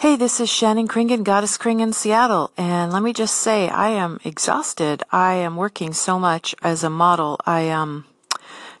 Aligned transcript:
Hey, 0.00 0.14
this 0.14 0.38
is 0.38 0.48
Shannon 0.48 0.86
Kringen, 0.86 1.24
Goddess 1.24 1.58
Kringen 1.58 1.92
Seattle, 1.92 2.52
and 2.56 2.92
let 2.92 3.02
me 3.02 3.12
just 3.12 3.34
say 3.34 3.68
I 3.68 3.88
am 3.88 4.20
exhausted. 4.24 5.02
I 5.10 5.34
am 5.34 5.56
working 5.56 5.92
so 5.92 6.20
much 6.20 6.54
as 6.62 6.84
a 6.84 6.88
model. 6.88 7.36
I 7.44 7.62
am 7.62 7.80
um, 7.80 8.04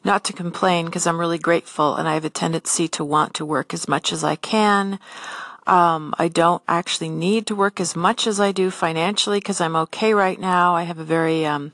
not 0.04 0.22
to 0.26 0.32
complain 0.32 0.86
because 0.86 1.08
I'm 1.08 1.18
really 1.18 1.40
grateful 1.40 1.96
and 1.96 2.06
I 2.06 2.14
have 2.14 2.24
a 2.24 2.30
tendency 2.30 2.86
to 2.90 3.04
want 3.04 3.34
to 3.34 3.44
work 3.44 3.74
as 3.74 3.88
much 3.88 4.12
as 4.12 4.22
I 4.22 4.36
can. 4.36 5.00
Um, 5.66 6.14
I 6.20 6.28
don't 6.28 6.62
actually 6.68 7.08
need 7.08 7.48
to 7.48 7.56
work 7.56 7.80
as 7.80 7.96
much 7.96 8.28
as 8.28 8.38
I 8.38 8.52
do 8.52 8.70
financially 8.70 9.40
because 9.40 9.60
I'm 9.60 9.74
okay 9.74 10.14
right 10.14 10.38
now. 10.38 10.76
I 10.76 10.84
have 10.84 11.00
a 11.00 11.04
very 11.04 11.44
um, 11.44 11.72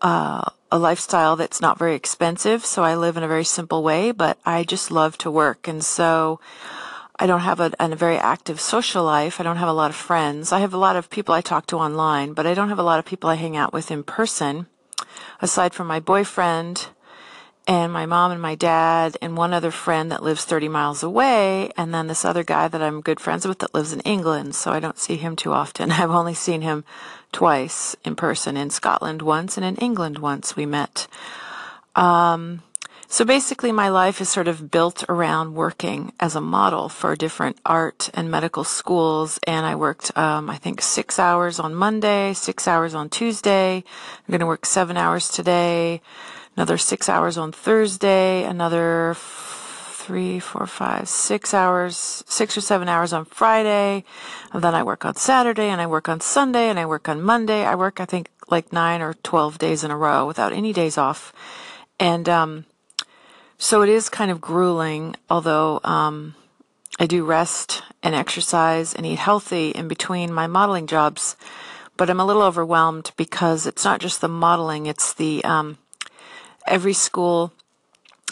uh, 0.00 0.44
a 0.70 0.78
lifestyle 0.78 1.34
that's 1.34 1.60
not 1.60 1.80
very 1.80 1.96
expensive, 1.96 2.64
so 2.64 2.84
I 2.84 2.94
live 2.94 3.16
in 3.16 3.24
a 3.24 3.28
very 3.28 3.44
simple 3.44 3.82
way. 3.82 4.12
But 4.12 4.38
I 4.46 4.62
just 4.62 4.92
love 4.92 5.18
to 5.18 5.32
work, 5.32 5.66
and 5.66 5.84
so 5.84 6.38
I 7.22 7.26
don't 7.26 7.42
have 7.42 7.60
a, 7.60 7.70
a, 7.78 7.94
very 7.94 8.18
active 8.18 8.60
social 8.60 9.04
life. 9.04 9.38
I 9.38 9.44
don't 9.44 9.58
have 9.58 9.68
a 9.68 9.72
lot 9.72 9.90
of 9.90 9.96
friends. 9.96 10.50
I 10.50 10.58
have 10.58 10.74
a 10.74 10.76
lot 10.76 10.96
of 10.96 11.08
people 11.08 11.32
I 11.32 11.40
talk 11.40 11.66
to 11.66 11.76
online, 11.76 12.32
but 12.32 12.48
I 12.48 12.54
don't 12.54 12.68
have 12.68 12.80
a 12.80 12.82
lot 12.82 12.98
of 12.98 13.04
people 13.04 13.30
I 13.30 13.36
hang 13.36 13.56
out 13.56 13.72
with 13.72 13.92
in 13.92 14.02
person, 14.02 14.66
aside 15.40 15.72
from 15.72 15.86
my 15.86 16.00
boyfriend 16.00 16.88
and 17.68 17.92
my 17.92 18.06
mom 18.06 18.32
and 18.32 18.42
my 18.42 18.56
dad 18.56 19.16
and 19.22 19.36
one 19.36 19.54
other 19.54 19.70
friend 19.70 20.10
that 20.10 20.24
lives 20.24 20.44
30 20.44 20.66
miles 20.66 21.04
away, 21.04 21.70
and 21.76 21.94
then 21.94 22.08
this 22.08 22.24
other 22.24 22.42
guy 22.42 22.66
that 22.66 22.82
I'm 22.82 23.00
good 23.00 23.20
friends 23.20 23.46
with 23.46 23.60
that 23.60 23.72
lives 23.72 23.92
in 23.92 24.00
England, 24.00 24.56
so 24.56 24.72
I 24.72 24.80
don't 24.80 24.98
see 24.98 25.14
him 25.14 25.36
too 25.36 25.52
often. 25.52 25.92
I've 25.92 26.10
only 26.10 26.34
seen 26.34 26.62
him 26.62 26.82
twice 27.30 27.94
in 28.04 28.16
person 28.16 28.56
in 28.56 28.70
Scotland 28.70 29.22
once 29.22 29.56
and 29.56 29.64
in 29.64 29.76
England 29.76 30.18
once 30.18 30.56
we 30.56 30.66
met. 30.66 31.06
Um, 31.94 32.64
so 33.12 33.26
basically, 33.26 33.72
my 33.72 33.90
life 33.90 34.22
is 34.22 34.30
sort 34.30 34.48
of 34.48 34.70
built 34.70 35.04
around 35.06 35.52
working 35.52 36.14
as 36.18 36.34
a 36.34 36.40
model 36.40 36.88
for 36.88 37.14
different 37.14 37.58
art 37.66 38.08
and 38.14 38.30
medical 38.30 38.64
schools. 38.64 39.38
And 39.46 39.66
I 39.66 39.74
worked, 39.74 40.16
um, 40.16 40.48
I 40.48 40.56
think, 40.56 40.80
six 40.80 41.18
hours 41.18 41.60
on 41.60 41.74
Monday, 41.74 42.32
six 42.32 42.66
hours 42.66 42.94
on 42.94 43.10
Tuesday. 43.10 43.84
I'm 43.84 44.32
going 44.32 44.40
to 44.40 44.46
work 44.46 44.64
seven 44.64 44.96
hours 44.96 45.28
today, 45.28 46.00
another 46.56 46.78
six 46.78 47.10
hours 47.10 47.36
on 47.36 47.52
Thursday, 47.52 48.44
another 48.44 49.14
three, 49.18 50.40
four, 50.40 50.66
five, 50.66 51.06
six 51.06 51.52
hours, 51.52 52.24
six 52.26 52.56
or 52.56 52.62
seven 52.62 52.88
hours 52.88 53.12
on 53.12 53.26
Friday. 53.26 54.04
And 54.54 54.64
then 54.64 54.74
I 54.74 54.84
work 54.84 55.04
on 55.04 55.16
Saturday 55.16 55.68
and 55.68 55.82
I 55.82 55.86
work 55.86 56.08
on 56.08 56.22
Sunday 56.22 56.70
and 56.70 56.78
I 56.78 56.86
work 56.86 57.10
on 57.10 57.20
Monday. 57.20 57.66
I 57.66 57.74
work, 57.74 58.00
I 58.00 58.06
think, 58.06 58.30
like 58.48 58.72
nine 58.72 59.02
or 59.02 59.12
12 59.22 59.58
days 59.58 59.84
in 59.84 59.90
a 59.90 59.98
row 59.98 60.26
without 60.26 60.54
any 60.54 60.72
days 60.72 60.96
off. 60.96 61.34
And, 62.00 62.26
um, 62.26 62.64
so 63.62 63.82
it 63.82 63.88
is 63.88 64.08
kind 64.08 64.32
of 64.32 64.40
grueling, 64.40 65.14
although 65.30 65.78
um, 65.84 66.34
I 66.98 67.06
do 67.06 67.24
rest 67.24 67.84
and 68.02 68.12
exercise 68.12 68.92
and 68.92 69.06
eat 69.06 69.20
healthy 69.20 69.70
in 69.70 69.86
between 69.86 70.32
my 70.32 70.48
modeling 70.48 70.88
jobs. 70.88 71.36
But 71.96 72.10
I'm 72.10 72.18
a 72.18 72.24
little 72.26 72.42
overwhelmed 72.42 73.12
because 73.16 73.64
it's 73.64 73.84
not 73.84 74.00
just 74.00 74.20
the 74.20 74.26
modeling, 74.26 74.86
it's 74.86 75.14
the 75.14 75.44
um, 75.44 75.78
every 76.66 76.92
school 76.92 77.52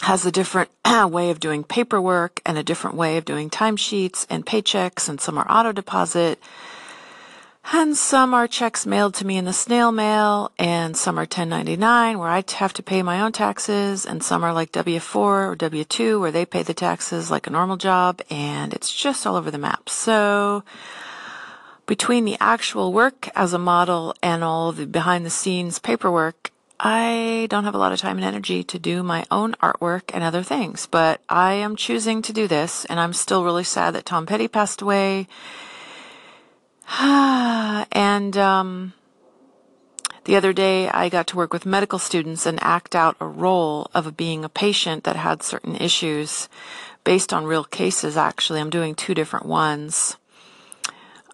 has 0.01 0.25
a 0.25 0.33
different 0.33 0.69
way 0.85 1.29
of 1.29 1.39
doing 1.39 1.63
paperwork 1.63 2.41
and 2.45 2.57
a 2.57 2.63
different 2.63 2.97
way 2.97 3.15
of 3.15 3.23
doing 3.23 3.49
timesheets 3.49 4.27
and 4.29 4.45
paychecks, 4.45 5.07
and 5.07 5.21
some 5.21 5.37
are 5.37 5.49
auto 5.49 5.71
deposit 5.71 6.39
and 7.91 7.97
some 7.97 8.33
are 8.33 8.47
checks 8.47 8.85
mailed 8.85 9.13
to 9.15 9.25
me 9.25 9.37
in 9.37 9.45
the 9.45 9.53
snail 9.53 9.91
mail, 9.91 10.51
and 10.57 10.95
some 10.95 11.17
are 11.17 11.23
1099 11.23 12.19
where 12.19 12.29
I 12.29 12.43
have 12.53 12.73
to 12.73 12.83
pay 12.83 13.03
my 13.03 13.19
own 13.19 13.31
taxes, 13.31 14.05
and 14.05 14.23
some 14.23 14.43
are 14.43 14.53
like 14.53 14.71
W4 14.71 15.15
or 15.15 15.55
W2 15.57 16.19
where 16.19 16.31
they 16.31 16.45
pay 16.45 16.63
the 16.63 16.73
taxes 16.73 17.29
like 17.29 17.47
a 17.47 17.51
normal 17.51 17.77
job, 17.77 18.21
and 18.29 18.73
it's 18.73 18.93
just 18.93 19.27
all 19.27 19.35
over 19.35 19.51
the 19.51 19.57
map. 19.57 19.89
So, 19.89 20.63
between 21.85 22.25
the 22.25 22.37
actual 22.39 22.93
work 22.93 23.29
as 23.35 23.51
a 23.51 23.59
model 23.59 24.15
and 24.23 24.43
all 24.43 24.71
the 24.71 24.85
behind 24.85 25.25
the 25.25 25.29
scenes 25.29 25.79
paperwork, 25.79 26.51
I 26.79 27.47
don't 27.49 27.65
have 27.65 27.75
a 27.75 27.77
lot 27.77 27.91
of 27.91 27.99
time 27.99 28.17
and 28.17 28.25
energy 28.25 28.63
to 28.63 28.79
do 28.79 29.03
my 29.03 29.25
own 29.29 29.53
artwork 29.61 30.03
and 30.13 30.23
other 30.23 30.43
things, 30.43 30.87
but 30.87 31.21
I 31.29 31.53
am 31.53 31.75
choosing 31.75 32.21
to 32.23 32.33
do 32.33 32.47
this, 32.47 32.85
and 32.85 32.99
I'm 32.99 33.13
still 33.13 33.43
really 33.43 33.63
sad 33.63 33.93
that 33.95 34.05
Tom 34.05 34.25
Petty 34.25 34.47
passed 34.47 34.81
away 34.81 35.27
and 36.99 38.35
um, 38.35 38.93
the 40.25 40.35
other 40.35 40.51
day, 40.51 40.89
I 40.89 41.09
got 41.09 41.27
to 41.27 41.37
work 41.37 41.53
with 41.53 41.65
medical 41.65 41.99
students 41.99 42.45
and 42.45 42.61
act 42.61 42.95
out 42.95 43.15
a 43.19 43.25
role 43.25 43.89
of 43.93 44.17
being 44.17 44.43
a 44.43 44.49
patient 44.49 45.05
that 45.05 45.15
had 45.15 45.41
certain 45.41 45.75
issues 45.75 46.49
based 47.03 47.33
on 47.33 47.45
real 47.45 47.63
cases, 47.63 48.17
actually. 48.17 48.59
I'm 48.59 48.69
doing 48.69 48.93
two 48.93 49.13
different 49.13 49.45
ones. 49.45 50.17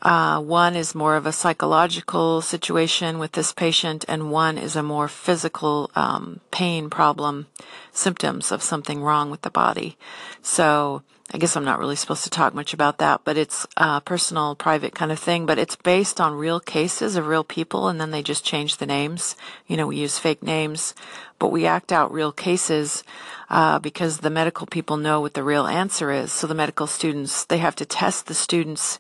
Uh, 0.02 0.40
one 0.40 0.76
is 0.76 0.94
more 0.94 1.16
of 1.16 1.26
a 1.26 1.32
psychological 1.32 2.40
situation 2.40 3.18
with 3.18 3.32
this 3.32 3.52
patient, 3.52 4.06
and 4.08 4.32
one 4.32 4.58
is 4.58 4.76
a 4.76 4.84
more 4.84 5.08
physical 5.08 5.90
um, 5.96 6.40
pain 6.52 6.90
problem, 6.90 7.48
symptoms 7.92 8.52
of 8.52 8.62
something 8.62 9.02
wrong 9.02 9.32
with 9.32 9.42
the 9.42 9.50
body. 9.50 9.98
So 10.44 11.02
I 11.34 11.38
guess 11.38 11.58
I'm 11.58 11.66
not 11.66 11.80
really 11.80 11.98
supposed 11.98 12.24
to 12.24 12.30
talk 12.30 12.54
much 12.54 12.74
about 12.74 13.00
that, 13.00 13.22
but 13.26 13.36
it's 13.36 13.68
a 13.76 14.00
personal, 14.00 14.56
private 14.56 14.96
kind 14.96 15.12
of 15.12 15.20
thing. 15.20 15.46
But 15.46 15.60
it's 15.60 15.76
based 15.76 16.22
on 16.22 16.36
real 16.36 16.62
cases 16.62 17.18
of 17.18 17.28
real 17.28 17.44
people, 17.44 17.90
and 17.90 18.00
then 18.00 18.12
they 18.12 18.24
just 18.24 18.46
change 18.46 18.78
the 18.78 18.86
names. 18.86 19.36
You 19.68 19.76
know, 19.76 19.88
we 19.88 19.98
use 19.98 20.18
fake 20.18 20.42
names, 20.42 20.96
but 21.38 21.50
we 21.50 21.66
act 21.66 21.92
out 21.92 22.14
real 22.14 22.32
cases 22.32 23.04
uh, 23.50 23.78
because 23.80 24.20
the 24.20 24.30
medical 24.30 24.68
people 24.68 24.96
know 24.96 25.20
what 25.20 25.34
the 25.34 25.44
real 25.44 25.68
answer 25.68 26.12
is. 26.12 26.32
So 26.32 26.48
the 26.48 26.56
medical 26.56 26.88
students, 26.88 27.44
they 27.44 27.58
have 27.58 27.76
to 27.76 27.86
test 27.86 28.28
the 28.28 28.34
students 28.34 28.98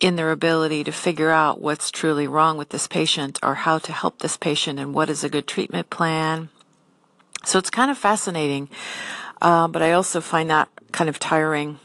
in 0.00 0.16
their 0.16 0.32
ability 0.32 0.84
to 0.84 0.92
figure 0.92 1.30
out 1.30 1.62
what's 1.62 1.90
truly 1.90 2.26
wrong 2.26 2.58
with 2.58 2.70
this 2.70 2.86
patient 2.86 3.38
or 3.42 3.54
how 3.54 3.78
to 3.78 3.92
help 3.92 4.18
this 4.18 4.36
patient 4.36 4.78
and 4.78 4.92
what 4.92 5.08
is 5.08 5.24
a 5.24 5.30
good 5.30 5.46
treatment 5.46 5.88
plan. 5.88 6.50
So 7.44 7.58
it's 7.58 7.70
kind 7.70 7.90
of 7.90 7.96
fascinating. 7.96 8.68
Uh, 9.42 9.66
but 9.66 9.82
I 9.82 9.90
also 9.90 10.20
find 10.20 10.48
that 10.50 10.68
kind 10.92 11.10
of 11.10 11.18
tiring 11.18 11.80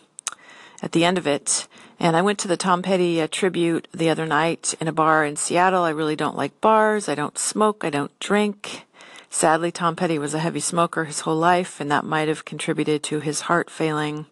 at 0.84 0.92
the 0.92 1.04
end 1.04 1.18
of 1.18 1.26
it. 1.26 1.68
And 2.00 2.16
I 2.16 2.22
went 2.22 2.38
to 2.40 2.48
the 2.48 2.56
Tom 2.56 2.84
Petty 2.84 3.20
uh, 3.20 3.28
tribute 3.30 3.88
the 3.92 4.12
other 4.12 4.28
night 4.28 4.76
in 4.80 4.88
a 4.88 4.94
bar 4.94 5.26
in 5.26 5.36
Seattle. 5.36 5.82
I 5.82 5.90
really 5.90 6.16
don't 6.16 6.38
like 6.38 6.62
bars. 6.62 7.10
I 7.10 7.16
don't 7.16 7.38
smoke. 7.38 7.84
I 7.84 7.90
don't 7.90 8.18
drink. 8.20 8.86
Sadly, 9.32 9.72
Tom 9.72 9.96
Petty 9.96 10.20
was 10.20 10.36
a 10.36 10.40
heavy 10.40 10.60
smoker 10.60 11.06
his 11.06 11.22
whole 11.22 11.36
life, 11.36 11.82
and 11.82 11.90
that 11.90 12.06
might 12.06 12.28
have 12.28 12.46
contributed 12.46 13.02
to 13.04 13.22
his 13.22 13.42
heart 13.42 13.72
failing. 13.72 14.28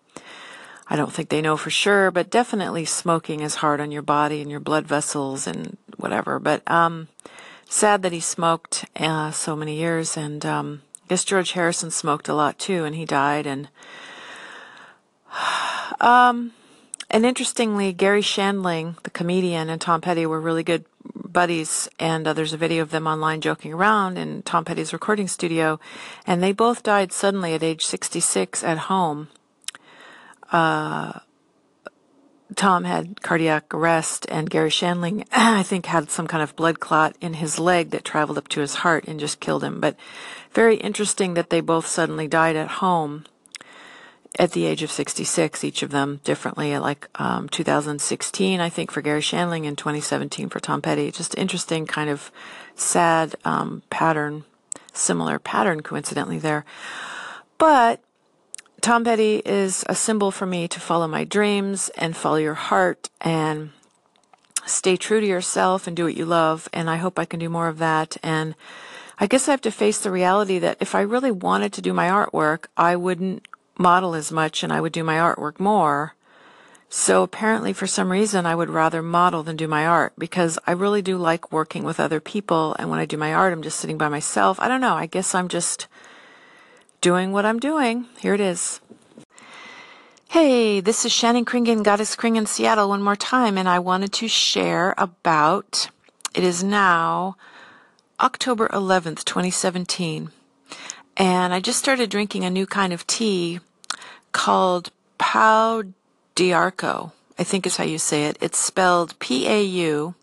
I 0.88 0.96
don't 0.96 1.12
think 1.12 1.30
they 1.30 1.42
know 1.42 1.58
for 1.58 1.72
sure, 1.72 2.12
but 2.12 2.30
definitely 2.30 2.86
smoking 2.86 3.40
is 3.40 3.56
hard 3.56 3.82
on 3.82 3.92
your 3.92 4.04
body 4.04 4.40
and 4.42 4.52
your 4.52 4.60
blood 4.60 4.86
vessels 4.86 5.48
and 5.48 5.78
whatever. 5.98 6.38
But 6.38 6.62
um, 6.70 7.08
sad 7.68 8.04
that 8.04 8.12
he 8.12 8.20
smoked 8.20 8.86
uh, 8.96 9.32
so 9.32 9.56
many 9.56 9.78
years, 9.78 10.16
and 10.16 10.46
um, 10.46 10.82
guess 11.08 11.24
George 11.24 11.54
Harrison 11.54 11.92
smoked 11.92 12.28
a 12.28 12.34
lot 12.34 12.60
too, 12.60 12.86
and 12.86 12.96
he 12.96 13.06
died. 13.06 13.48
And 13.48 13.70
um, 16.00 16.54
and 17.10 17.26
interestingly, 17.26 17.94
Garry 17.94 18.22
Shandling, 18.22 19.02
the 19.04 19.10
comedian, 19.10 19.70
and 19.70 19.80
Tom 19.80 20.02
Petty 20.02 20.26
were 20.26 20.42
really 20.42 20.64
good 20.64 20.86
buddies. 21.36 21.88
And 22.00 22.28
uh, 22.28 22.34
there's 22.34 22.54
a 22.54 22.58
video 22.58 22.82
of 22.82 22.92
them 22.92 23.08
online 23.08 23.42
joking 23.42 23.74
around 23.74 24.18
in 24.18 24.42
Tom 24.42 24.66
Petty's 24.66 24.94
recording 24.94 25.28
studio. 25.28 25.80
And 26.26 26.42
they 26.42 26.52
both 26.52 26.82
died 26.82 27.12
suddenly 27.12 27.54
at 27.54 27.64
age 27.64 27.86
66 27.86 28.64
at 28.64 28.78
home. 28.78 29.28
Uh, 30.52 31.20
Tom 32.56 32.84
had 32.84 33.22
cardiac 33.24 33.74
arrest, 33.74 34.28
and 34.30 34.50
Garry 34.50 34.70
Shandling, 34.70 35.26
I 35.32 35.64
think, 35.64 35.88
had 35.88 36.12
some 36.12 36.28
kind 36.28 36.44
of 36.44 36.56
blood 36.56 36.80
clot 36.80 37.16
in 37.20 37.36
his 37.36 37.58
leg 37.58 37.90
that 37.90 38.06
traveled 38.06 38.38
up 38.38 38.48
to 38.50 38.62
his 38.62 38.76
heart 38.76 39.06
and 39.08 39.20
just 39.20 39.40
killed 39.40 39.64
him. 39.64 39.80
But 39.80 39.96
very 40.54 40.76
interesting 40.76 41.34
that 41.34 41.50
they 41.50 41.60
both 41.60 41.88
suddenly 41.88 42.28
died 42.28 42.56
at 42.56 42.68
home 42.68 43.26
at 44.38 44.52
the 44.52 44.66
age 44.66 44.84
of 44.84 44.92
66, 44.92 45.64
each 45.64 45.82
of 45.82 45.92
them 45.92 46.20
differently, 46.24 46.78
like 46.78 47.08
um, 47.16 47.50
2016, 47.50 48.60
I 48.60 48.70
think, 48.70 48.92
for 48.92 49.02
Garry 49.02 49.22
Shandling, 49.22 49.66
and 49.68 49.78
2017 49.78 50.50
for 50.50 50.60
Tom 50.60 50.82
Petty. 50.82 51.10
Just 51.12 51.38
interesting, 51.38 51.88
kind 51.88 52.10
of 52.10 52.32
sad 52.76 53.36
um, 53.46 53.82
pattern, 53.90 54.44
similar 54.94 55.40
pattern, 55.40 55.82
coincidentally, 55.82 56.38
there. 56.38 56.66
But 57.58 58.02
Tom 58.86 59.04
Petty 59.04 59.42
is 59.44 59.84
a 59.90 59.96
symbol 59.96 60.30
for 60.30 60.46
me 60.46 60.68
to 60.68 60.80
follow 60.80 61.08
my 61.08 61.24
dreams 61.24 61.90
and 61.98 62.16
follow 62.16 62.36
your 62.36 62.54
heart 62.54 63.10
and 63.20 63.72
stay 64.68 64.96
true 64.96 65.20
to 65.20 65.26
yourself 65.26 65.88
and 65.88 65.98
do 65.98 66.04
what 66.04 66.16
you 66.16 66.24
love. 66.24 66.70
And 66.72 66.88
I 66.88 66.98
hope 66.98 67.18
I 67.18 67.26
can 67.26 67.40
do 67.40 67.50
more 67.50 67.68
of 67.68 67.80
that. 67.80 68.16
And 68.22 68.54
I 69.18 69.26
guess 69.26 69.48
I 69.48 69.52
have 69.54 69.62
to 69.62 69.72
face 69.72 69.98
the 69.98 70.12
reality 70.12 70.60
that 70.60 70.78
if 70.80 70.94
I 70.94 71.02
really 71.02 71.32
wanted 71.32 71.74
to 71.74 71.82
do 71.82 71.94
my 71.94 72.10
artwork, 72.10 72.68
I 72.78 72.96
wouldn't 72.96 73.48
model 73.76 74.14
as 74.14 74.32
much 74.32 74.62
and 74.62 74.72
I 74.72 74.82
would 74.82 74.94
do 74.94 75.04
my 75.04 75.16
artwork 75.16 75.60
more. 75.60 76.14
So 76.88 77.24
apparently 77.24 77.74
for 77.74 77.88
some 77.88 78.12
reason 78.12 78.46
I 78.46 78.54
would 78.54 78.70
rather 78.70 79.02
model 79.02 79.42
than 79.42 79.56
do 79.56 79.68
my 79.68 79.88
art 79.88 80.14
because 80.16 80.60
I 80.68 80.74
really 80.74 81.02
do 81.02 81.18
like 81.18 81.52
working 81.52 81.86
with 81.86 82.00
other 82.00 82.20
people 82.20 82.76
and 82.78 82.92
when 82.92 83.00
I 83.00 83.06
do 83.06 83.18
my 83.18 83.34
art 83.34 83.52
I'm 83.52 83.64
just 83.64 83.80
sitting 83.80 83.98
by 83.98 84.10
myself. 84.10 84.60
I 84.60 84.68
don't 84.68 84.80
know, 84.80 84.94
I 84.94 85.08
guess 85.08 85.34
I'm 85.34 85.48
just 85.48 85.88
doing 87.06 87.32
what 87.32 87.46
I'm 87.46 87.60
doing. 87.60 88.08
Here 88.18 88.34
it 88.34 88.42
is. 88.42 88.82
Hey, 90.30 90.80
this 90.80 91.06
is 91.06 91.12
Shannon 91.12 91.46
Kringen, 91.46 91.84
Goddess 91.84 92.16
Kringen, 92.16 92.48
Seattle, 92.48 92.90
one 92.90 93.04
more 93.04 93.16
time, 93.16 93.60
and 93.60 93.70
I 93.70 93.78
wanted 93.78 94.12
to 94.14 94.28
share 94.28 94.96
about 94.98 95.88
it 96.34 96.44
is 96.44 96.64
now 96.64 97.38
October 98.20 98.68
11th, 98.70 99.24
2017, 99.24 100.32
and 101.16 101.54
I 101.54 101.60
just 101.60 101.78
started 101.78 102.10
drinking 102.10 102.44
a 102.44 102.50
new 102.50 102.66
kind 102.66 102.92
of 102.92 103.06
tea 103.06 103.60
called 104.32 104.90
Pau 105.20 105.84
d'Arco. 106.34 107.12
I 107.38 107.44
think 107.44 107.68
is 107.68 107.78
how 107.78 107.84
you 107.84 108.00
say 108.00 108.26
it. 108.26 108.40
It's 108.42 108.58
spelled 108.58 109.20
P 109.20 109.48
A 109.48 109.62
U 109.62 110.16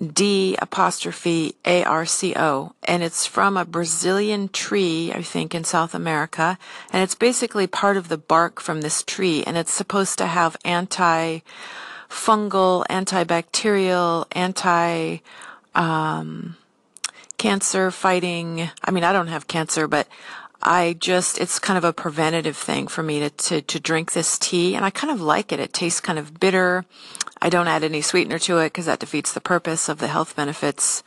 D 0.00 0.56
apostrophe 0.60 1.54
A 1.64 1.84
R 1.84 2.06
C 2.06 2.34
O, 2.36 2.74
and 2.84 3.02
it's 3.02 3.26
from 3.26 3.56
a 3.56 3.64
Brazilian 3.64 4.48
tree, 4.48 5.12
I 5.12 5.22
think, 5.22 5.54
in 5.54 5.64
South 5.64 5.94
America. 5.94 6.58
And 6.92 7.02
it's 7.02 7.14
basically 7.14 7.66
part 7.66 7.96
of 7.96 8.08
the 8.08 8.18
bark 8.18 8.60
from 8.60 8.80
this 8.80 9.02
tree, 9.02 9.44
and 9.44 9.56
it's 9.56 9.72
supposed 9.72 10.18
to 10.18 10.26
have 10.26 10.56
anti 10.64 11.40
fungal, 12.08 12.86
antibacterial, 12.88 14.26
anti 14.32 15.18
um, 15.74 16.56
cancer 17.38 17.90
fighting. 17.90 18.70
I 18.84 18.90
mean, 18.90 19.04
I 19.04 19.12
don't 19.12 19.28
have 19.28 19.46
cancer, 19.46 19.88
but 19.88 20.06
I 20.62 20.94
just, 21.00 21.40
it's 21.40 21.58
kind 21.58 21.76
of 21.76 21.84
a 21.84 21.92
preventative 21.92 22.56
thing 22.56 22.86
for 22.86 23.02
me 23.02 23.18
to, 23.20 23.30
to, 23.30 23.62
to 23.62 23.80
drink 23.80 24.12
this 24.12 24.38
tea. 24.38 24.76
And 24.76 24.84
I 24.84 24.90
kind 24.90 25.12
of 25.12 25.20
like 25.20 25.50
it. 25.52 25.58
It 25.58 25.72
tastes 25.72 26.00
kind 26.00 26.20
of 26.20 26.38
bitter. 26.38 26.84
I 27.42 27.48
don't 27.48 27.66
add 27.66 27.82
any 27.82 28.02
sweetener 28.02 28.38
to 28.38 28.58
it 28.58 28.66
because 28.66 28.86
that 28.86 29.00
defeats 29.00 29.32
the 29.32 29.40
purpose 29.40 29.88
of 29.88 29.98
the 29.98 30.06
health 30.06 30.36
benefits. 30.36 31.02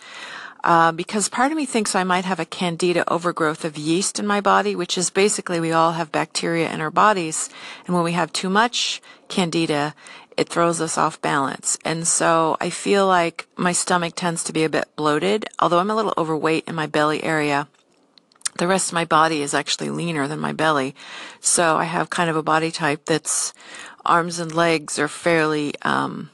Uh, 0.65 0.91
because 0.91 1.29
part 1.29 1.53
of 1.53 1.57
me 1.57 1.65
thinks 1.65 1.95
I 1.95 2.03
might 2.03 2.25
have 2.25 2.41
a 2.41 2.45
candida 2.45 3.09
overgrowth 3.09 3.63
of 3.63 3.77
yeast 3.77 4.19
in 4.19 4.27
my 4.27 4.41
body, 4.41 4.75
which 4.75 4.97
is 4.97 5.09
basically 5.09 5.61
we 5.61 5.71
all 5.71 5.93
have 5.93 6.11
bacteria 6.11 6.69
in 6.69 6.81
our 6.81 6.91
bodies. 6.91 7.49
And 7.85 7.95
when 7.95 8.03
we 8.03 8.11
have 8.11 8.33
too 8.33 8.49
much 8.49 9.01
candida, 9.29 9.95
it 10.35 10.49
throws 10.49 10.81
us 10.81 10.97
off 10.97 11.21
balance. 11.21 11.77
And 11.85 12.05
so 12.05 12.57
I 12.59 12.69
feel 12.69 13.07
like 13.07 13.47
my 13.55 13.71
stomach 13.71 14.15
tends 14.17 14.43
to 14.43 14.51
be 14.51 14.65
a 14.65 14.69
bit 14.69 14.93
bloated, 14.97 15.45
although 15.59 15.79
I'm 15.79 15.91
a 15.91 15.95
little 15.95 16.13
overweight 16.17 16.65
in 16.67 16.75
my 16.75 16.85
belly 16.85 17.23
area 17.23 17.69
the 18.57 18.67
rest 18.67 18.89
of 18.89 18.93
my 18.93 19.03
body 19.05 19.41
is 19.41 19.53
actually 19.53 19.89
leaner 19.89 20.27
than 20.27 20.39
my 20.39 20.53
belly. 20.53 20.95
So 21.41 21.75
I 21.75 21.83
have 21.83 22.09
kind 22.09 22.29
of 22.29 22.35
a 22.35 22.43
body 22.43 22.71
type 22.71 23.05
that's 23.05 23.53
arms 24.05 24.39
and 24.39 24.53
legs 24.53 24.99
are 24.99 25.07
fairly 25.07 25.73
um, 25.81 26.29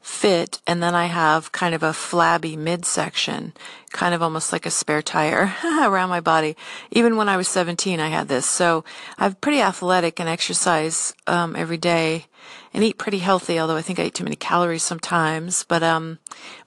fit, 0.00 0.60
and 0.66 0.82
then 0.82 0.94
I 0.94 1.06
have 1.06 1.52
kind 1.52 1.74
of 1.74 1.82
a 1.82 1.92
flabby 1.92 2.56
midsection, 2.56 3.52
kind 3.90 4.14
of 4.14 4.22
almost 4.22 4.52
like 4.52 4.66
a 4.66 4.70
spare 4.70 5.02
tire 5.02 5.54
around 5.64 6.08
my 6.08 6.20
body. 6.20 6.56
Even 6.90 7.16
when 7.16 7.28
I 7.28 7.36
was 7.36 7.48
17, 7.48 8.00
I 8.00 8.08
had 8.08 8.28
this. 8.28 8.46
So 8.46 8.84
I'm 9.18 9.34
pretty 9.34 9.60
athletic 9.60 10.18
and 10.18 10.28
exercise 10.28 11.14
um, 11.26 11.54
every 11.56 11.78
day 11.78 12.26
and 12.74 12.82
eat 12.82 12.98
pretty 12.98 13.18
healthy, 13.18 13.58
although 13.58 13.76
I 13.76 13.82
think 13.82 13.98
I 13.98 14.04
eat 14.04 14.14
too 14.14 14.24
many 14.24 14.36
calories 14.36 14.82
sometimes. 14.82 15.64
But 15.64 15.82
um, 15.82 16.18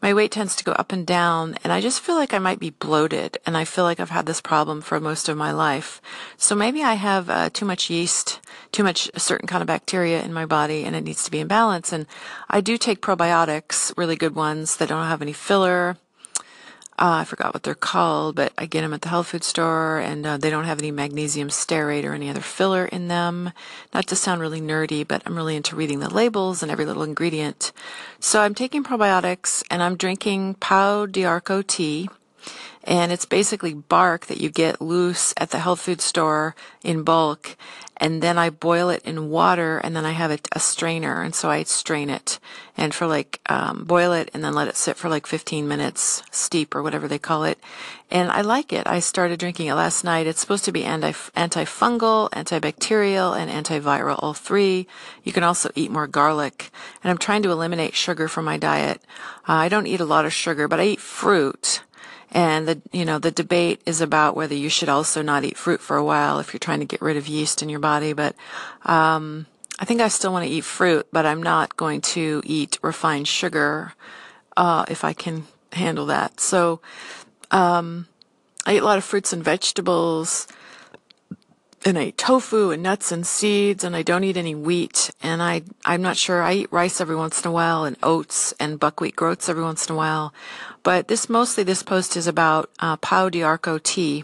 my 0.01 0.13
weight 0.13 0.31
tends 0.31 0.55
to 0.55 0.63
go 0.63 0.73
up 0.73 0.91
and 0.91 1.05
down, 1.05 1.55
and 1.63 1.73
I 1.73 1.81
just 1.81 1.99
feel 1.99 2.15
like 2.15 2.33
I 2.33 2.39
might 2.39 2.59
be 2.59 2.69
bloated, 2.69 3.37
and 3.45 3.57
I 3.57 3.65
feel 3.65 3.83
like 3.83 3.99
I've 3.99 4.09
had 4.09 4.25
this 4.25 4.41
problem 4.41 4.81
for 4.81 4.99
most 4.99 5.29
of 5.29 5.37
my 5.37 5.51
life. 5.51 6.01
So 6.37 6.55
maybe 6.55 6.83
I 6.83 6.93
have 6.93 7.29
uh, 7.29 7.49
too 7.49 7.65
much 7.65 7.89
yeast, 7.89 8.39
too 8.71 8.83
much 8.83 9.09
a 9.13 9.19
certain 9.19 9.47
kind 9.47 9.61
of 9.61 9.67
bacteria 9.67 10.21
in 10.21 10.33
my 10.33 10.45
body, 10.45 10.83
and 10.83 10.95
it 10.95 11.03
needs 11.03 11.23
to 11.25 11.31
be 11.31 11.39
in 11.39 11.47
balance. 11.47 11.91
And 11.91 12.05
I 12.49 12.61
do 12.61 12.77
take 12.77 13.01
probiotics, 13.01 13.95
really 13.97 14.15
good 14.15 14.35
ones 14.35 14.77
that 14.77 14.89
don't 14.89 15.07
have 15.07 15.21
any 15.21 15.33
filler 15.33 15.97
uh, 16.97 17.19
I 17.19 17.23
forgot 17.25 17.53
what 17.53 17.63
they're 17.63 17.75
called, 17.75 18.35
but 18.35 18.53
I 18.57 18.65
get 18.65 18.81
them 18.81 18.93
at 18.93 19.01
the 19.01 19.09
health 19.09 19.27
food 19.27 19.43
store, 19.43 19.99
and 19.99 20.25
uh, 20.25 20.37
they 20.37 20.49
don't 20.49 20.63
have 20.63 20.79
any 20.79 20.91
magnesium 20.91 21.49
stearate 21.49 22.05
or 22.05 22.13
any 22.13 22.29
other 22.29 22.39
filler 22.39 22.85
in 22.85 23.09
them. 23.09 23.51
Not 23.93 24.07
to 24.07 24.15
sound 24.15 24.39
really 24.39 24.61
nerdy, 24.61 25.05
but 25.05 25.21
I'm 25.25 25.35
really 25.35 25.57
into 25.57 25.75
reading 25.75 25.99
the 25.99 26.13
labels 26.13 26.63
and 26.63 26.71
every 26.71 26.85
little 26.85 27.03
ingredient. 27.03 27.73
So 28.21 28.39
I'm 28.41 28.55
taking 28.55 28.83
probiotics, 28.83 29.61
and 29.69 29.83
I'm 29.83 29.97
drinking 29.97 30.55
Pau 30.55 31.05
d'Arco 31.05 31.61
tea, 31.61 32.09
and 32.85 33.11
it's 33.11 33.25
basically 33.25 33.73
bark 33.73 34.27
that 34.27 34.39
you 34.39 34.49
get 34.49 34.79
loose 34.79 35.33
at 35.37 35.49
the 35.49 35.59
health 35.59 35.81
food 35.81 36.01
store 36.01 36.55
in 36.83 37.03
bulk 37.03 37.57
and 37.97 38.21
then 38.21 38.37
I 38.37 38.49
boil 38.49 38.89
it 38.89 39.03
in 39.03 39.29
water 39.29 39.77
and 39.77 39.95
then 39.95 40.05
I 40.05 40.11
have 40.11 40.31
a, 40.31 40.37
a 40.51 40.59
strainer 40.59 41.21
and 41.21 41.33
so 41.33 41.49
I 41.49 41.63
strain 41.63 42.09
it 42.09 42.39
and 42.77 42.93
for 42.93 43.07
like 43.07 43.39
um, 43.47 43.85
boil 43.85 44.11
it 44.13 44.29
and 44.33 44.43
then 44.43 44.53
let 44.53 44.67
it 44.67 44.75
sit 44.75 44.97
for 44.97 45.09
like 45.09 45.25
15 45.25 45.67
minutes 45.67 46.23
steep 46.31 46.75
or 46.75 46.83
whatever 46.83 47.07
they 47.07 47.19
call 47.19 47.43
it 47.43 47.57
and 48.11 48.29
I 48.31 48.41
like 48.41 48.71
it. 48.71 48.85
I 48.85 48.99
started 48.99 49.39
drinking 49.39 49.67
it 49.67 49.73
last 49.73 50.03
night. 50.03 50.27
It's 50.27 50.39
supposed 50.39 50.65
to 50.65 50.71
be 50.71 50.83
anti 50.83 51.11
antifungal, 51.11 52.29
antibacterial, 52.29 53.35
and 53.35 53.49
antiviral, 53.49 54.19
all 54.21 54.35
three. 54.35 54.87
You 55.23 55.33
can 55.33 55.43
also 55.43 55.71
eat 55.73 55.89
more 55.89 56.05
garlic. 56.05 56.69
And 57.03 57.09
I'm 57.09 57.17
trying 57.17 57.41
to 57.43 57.51
eliminate 57.51 57.95
sugar 57.95 58.27
from 58.27 58.45
my 58.45 58.57
diet. 58.57 59.01
Uh, 59.49 59.53
I 59.53 59.69
don't 59.69 59.87
eat 59.87 60.01
a 60.01 60.05
lot 60.05 60.25
of 60.25 60.33
sugar, 60.33 60.67
but 60.67 60.79
I 60.79 60.83
eat 60.83 61.01
fruit. 61.01 61.81
And 62.35 62.67
the, 62.67 62.81
you 62.91 63.05
know, 63.05 63.17
the 63.17 63.31
debate 63.31 63.81
is 63.85 64.01
about 64.01 64.35
whether 64.35 64.53
you 64.53 64.67
should 64.67 64.89
also 64.89 65.21
not 65.21 65.45
eat 65.45 65.55
fruit 65.55 65.79
for 65.79 65.95
a 65.95 66.03
while 66.03 66.37
if 66.37 66.51
you're 66.51 66.59
trying 66.59 66.81
to 66.81 66.85
get 66.85 67.01
rid 67.01 67.15
of 67.15 67.29
yeast 67.29 67.63
in 67.63 67.69
your 67.69 67.79
body. 67.79 68.11
But, 68.11 68.35
um, 68.83 69.45
I 69.79 69.85
think 69.85 70.01
I 70.01 70.09
still 70.09 70.33
want 70.33 70.45
to 70.45 70.51
eat 70.51 70.65
fruit, 70.65 71.07
but 71.13 71.25
I'm 71.25 71.41
not 71.41 71.77
going 71.77 72.01
to 72.01 72.41
eat 72.45 72.77
refined 72.81 73.29
sugar, 73.29 73.93
uh, 74.57 74.83
if 74.89 75.05
I 75.05 75.13
can 75.13 75.47
handle 75.71 76.05
that. 76.07 76.41
So, 76.41 76.81
um, 77.51 78.07
I 78.65 78.75
eat 78.75 78.81
a 78.81 78.85
lot 78.85 78.97
of 78.97 79.05
fruits 79.05 79.31
and 79.31 79.41
vegetables 79.41 80.45
and 81.85 81.99
I 81.99 82.05
eat 82.05 82.17
tofu 82.17 82.71
and 82.71 82.81
nuts 82.81 83.11
and 83.11 83.25
seeds 83.25 83.83
and 83.83 83.95
I 83.95 84.01
don't 84.01 84.23
eat 84.23 84.37
any 84.37 84.55
wheat. 84.55 85.11
And 85.21 85.41
I 85.41 85.61
I'm 85.85 86.01
not 86.01 86.17
sure. 86.17 86.41
I 86.41 86.53
eat 86.53 86.71
rice 86.71 86.99
every 86.99 87.15
once 87.15 87.41
in 87.41 87.47
a 87.47 87.53
while 87.53 87.83
and 87.83 87.95
oats 88.01 88.53
and 88.59 88.79
buckwheat 88.79 89.15
groats 89.15 89.47
every 89.47 89.63
once 89.63 89.87
in 89.87 89.93
a 89.93 89.97
while. 89.97 90.33
But 90.81 91.07
this 91.07 91.29
mostly 91.29 91.63
this 91.63 91.83
post 91.83 92.17
is 92.17 92.25
about 92.25 92.71
uh, 92.79 92.97
Pau 92.97 93.29
d'Arco 93.29 93.77
tea. 93.77 94.23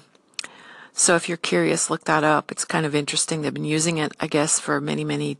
So 0.93 1.15
if 1.15 1.29
you're 1.29 1.37
curious 1.37 1.91
look 1.91 2.05
that 2.05 2.23
up. 2.23 2.51
It's 2.51 2.65
kind 2.65 2.85
of 2.85 2.95
interesting. 2.95 3.43
They've 3.43 3.53
been 3.53 3.63
using 3.63 3.99
it 3.99 4.13
I 4.19 4.25
guess 4.25 4.59
for 4.59 4.81
many 4.81 5.03
many 5.03 5.37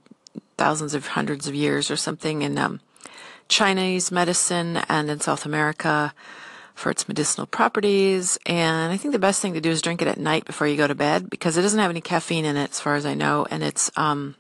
thousands 0.58 0.94
of 0.94 1.08
hundreds 1.08 1.48
of 1.48 1.56
years 1.56 1.90
or 1.90 1.96
something 1.96 2.44
in 2.44 2.56
um, 2.60 2.82
Chinese 3.48 4.12
medicine 4.12 4.78
and 4.88 5.10
in 5.10 5.20
South 5.20 5.44
America 5.44 6.14
for 6.82 6.90
its 6.92 7.08
medicinal 7.08 7.48
properties. 7.48 8.38
And 8.46 8.92
I 8.92 8.98
think 8.98 9.14
the 9.14 9.20
best 9.20 9.42
thing 9.42 9.54
to 9.54 9.62
do 9.62 9.70
is 9.70 9.82
drink 9.82 10.02
it 10.02 10.08
at 10.08 10.18
night 10.20 10.46
before 10.46 10.68
you 10.68 10.76
go 10.76 10.88
to 10.88 10.96
bed 10.96 11.30
because 11.30 11.56
it 11.56 11.62
doesn't 11.62 11.80
have 11.80 11.92
any 11.92 12.02
caffeine 12.02 12.44
in 12.44 12.58
it, 12.58 12.72
as 12.72 12.80
far 12.80 12.96
as 12.96 13.06
I 13.06 13.14
know. 13.14 13.46
And 13.50 13.64
it's, 13.64 13.92
um, 13.96 14.36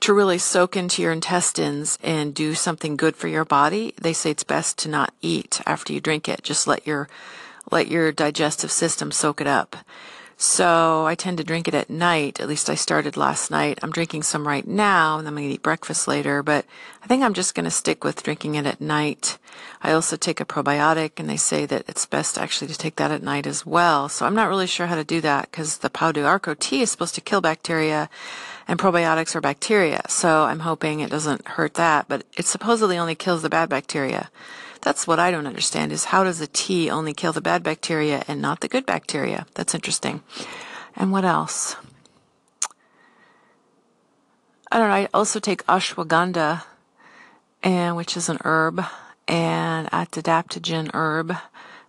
to 0.00 0.12
really 0.12 0.38
soak 0.38 0.76
into 0.76 1.00
your 1.00 1.12
intestines 1.12 1.98
and 2.02 2.34
do 2.34 2.54
something 2.54 2.96
good 2.96 3.16
for 3.16 3.28
your 3.28 3.44
body. 3.44 3.94
They 4.00 4.12
say 4.12 4.32
it's 4.32 4.44
best 4.44 4.76
to 4.78 4.88
not 4.88 5.14
eat 5.22 5.60
after 5.64 5.92
you 5.92 6.00
drink 6.00 6.28
it. 6.28 6.42
Just 6.42 6.66
let 6.66 6.86
your, 6.86 7.08
let 7.70 7.88
your 7.88 8.12
digestive 8.12 8.70
system 8.70 9.12
soak 9.12 9.40
it 9.40 9.46
up. 9.46 9.76
So 10.44 11.06
I 11.06 11.14
tend 11.14 11.38
to 11.38 11.44
drink 11.44 11.68
it 11.68 11.74
at 11.74 11.88
night. 11.88 12.40
At 12.40 12.48
least 12.48 12.68
I 12.68 12.74
started 12.74 13.16
last 13.16 13.48
night. 13.48 13.78
I'm 13.80 13.92
drinking 13.92 14.24
some 14.24 14.48
right 14.48 14.66
now 14.66 15.16
and 15.20 15.28
I'm 15.28 15.36
going 15.36 15.46
to 15.46 15.54
eat 15.54 15.62
breakfast 15.62 16.08
later, 16.08 16.42
but 16.42 16.64
I 17.00 17.06
think 17.06 17.22
I'm 17.22 17.32
just 17.32 17.54
going 17.54 17.64
to 17.64 17.70
stick 17.70 18.02
with 18.02 18.24
drinking 18.24 18.56
it 18.56 18.66
at 18.66 18.80
night. 18.80 19.38
I 19.84 19.92
also 19.92 20.16
take 20.16 20.40
a 20.40 20.44
probiotic 20.44 21.12
and 21.18 21.30
they 21.30 21.36
say 21.36 21.64
that 21.66 21.84
it's 21.86 22.06
best 22.06 22.38
actually 22.38 22.66
to 22.72 22.76
take 22.76 22.96
that 22.96 23.12
at 23.12 23.22
night 23.22 23.46
as 23.46 23.64
well. 23.64 24.08
So 24.08 24.26
I'm 24.26 24.34
not 24.34 24.48
really 24.48 24.66
sure 24.66 24.88
how 24.88 24.96
to 24.96 25.04
do 25.04 25.20
that 25.20 25.48
because 25.52 25.78
the 25.78 25.88
Pau 25.88 26.10
d'Arco 26.10 26.54
tea 26.54 26.82
is 26.82 26.90
supposed 26.90 27.14
to 27.14 27.20
kill 27.20 27.40
bacteria 27.40 28.10
and 28.66 28.80
probiotics 28.80 29.36
are 29.36 29.40
bacteria. 29.40 30.02
So 30.08 30.42
I'm 30.42 30.60
hoping 30.60 30.98
it 30.98 31.10
doesn't 31.10 31.46
hurt 31.46 31.74
that, 31.74 32.08
but 32.08 32.26
it 32.36 32.46
supposedly 32.46 32.98
only 32.98 33.14
kills 33.14 33.42
the 33.42 33.48
bad 33.48 33.68
bacteria. 33.68 34.28
That's 34.82 35.06
what 35.06 35.20
I 35.20 35.30
don't 35.30 35.46
understand 35.46 35.92
is 35.92 36.06
how 36.06 36.24
does 36.24 36.40
the 36.40 36.48
tea 36.48 36.90
only 36.90 37.14
kill 37.14 37.32
the 37.32 37.40
bad 37.40 37.62
bacteria 37.62 38.24
and 38.26 38.42
not 38.42 38.60
the 38.60 38.68
good 38.68 38.84
bacteria? 38.84 39.46
That's 39.54 39.74
interesting. 39.74 40.22
And 40.96 41.12
what 41.12 41.24
else? 41.24 41.76
I 44.70 44.78
don't 44.78 44.88
know. 44.88 44.94
I 44.94 45.08
also 45.14 45.38
take 45.38 45.64
ashwagandha, 45.66 46.64
and 47.62 47.96
which 47.96 48.16
is 48.16 48.28
an 48.28 48.38
herb, 48.44 48.84
and 49.28 49.88
adaptogen 49.90 50.90
herb 50.94 51.36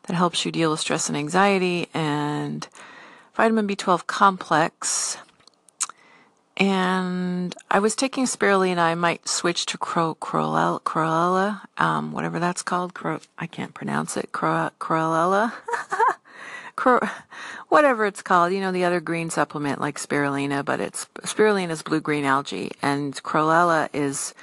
that 0.04 0.16
helps 0.16 0.46
you 0.46 0.52
deal 0.52 0.70
with 0.70 0.82
stress 0.82 1.08
and 1.08 1.18
anxiety, 1.18 1.88
and 1.94 2.68
vitamin 3.34 3.68
B12 3.68 4.06
complex 4.06 5.18
and 6.58 7.56
I 7.72 7.80
was 7.80 7.96
taking 7.96 8.26
spirulina. 8.26 8.78
I 8.78 8.96
might 8.96 9.28
switch 9.28 9.66
to 9.68 9.78
cro- 9.78 10.16
chlorella, 10.16 11.62
um, 11.78 12.12
whatever 12.12 12.40
that's 12.40 12.62
called. 12.62 12.94
Cro- 12.94 13.20
I 13.40 13.48
can't 13.48 13.74
pronounce 13.74 14.18
it. 14.18 14.32
Cro- 14.32 14.70
chlorella, 14.80 15.54
cro- 16.76 17.08
whatever 17.70 18.06
it's 18.06 18.22
called. 18.22 18.54
You 18.54 18.62
know, 18.62 18.72
the 18.72 18.84
other 18.86 19.00
green 19.00 19.30
supplement 19.30 19.82
like 19.82 19.98
spirulina, 19.98 20.64
but 20.64 20.80
it's 20.80 21.06
spirulina 21.22 21.72
is 21.72 21.82
blue 21.82 22.02
green 22.02 22.26
algae, 22.26 22.72
and 22.82 23.14
chlorella 23.24 23.90
is 23.94 24.34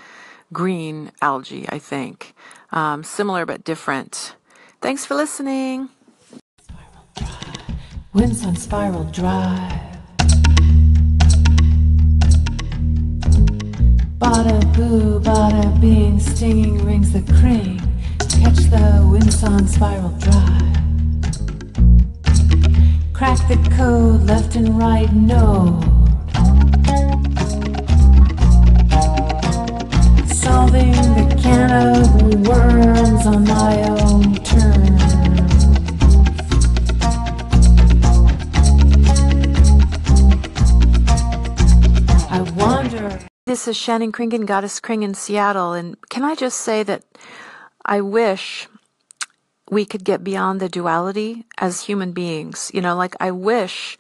green 0.53 1.13
algae. 1.23 1.67
I 1.69 1.79
think 1.79 2.35
um, 2.73 3.05
similar 3.05 3.47
but 3.47 3.65
different. 3.65 4.35
Thanks 4.81 5.05
for 5.07 5.15
listening. 5.15 5.91
Winds 8.13 8.45
on 8.45 8.57
Spiral 8.57 9.05
Drive. 9.05 9.90
Bada 14.21 14.61
boo, 14.75 15.19
bada 15.19 15.81
bing, 15.81 16.21
stinging 16.21 16.85
rings 16.85 17.11
the 17.15 17.23
cring. 17.41 17.81
Catch 18.19 18.69
the 18.69 19.09
windsong 19.11 19.67
spiral 19.67 20.11
drive. 20.19 20.61
Crack 23.15 23.39
the 23.49 23.57
code, 23.75 24.25
left 24.25 24.57
and 24.57 24.79
right, 24.79 25.11
no. 25.15 26.00
Is 43.71 43.77
Shannon 43.77 44.11
Kringen, 44.11 44.47
Goddess 44.47 44.81
Kring 44.81 45.05
in 45.05 45.15
Seattle, 45.15 45.73
and 45.73 45.97
can 46.11 46.25
I 46.25 46.35
just 46.35 46.61
say 46.61 46.83
that 46.83 47.05
I 47.85 48.01
wish 48.01 48.69
we 49.71 49.85
could 49.85 50.05
get 50.05 50.25
beyond 50.25 50.59
the 50.61 50.69
duality 50.69 51.47
as 51.57 51.83
human 51.83 52.11
beings. 52.11 52.73
You 52.75 52.81
know, 52.81 52.97
like 52.97 53.15
I 53.21 53.31
wish 53.31 53.97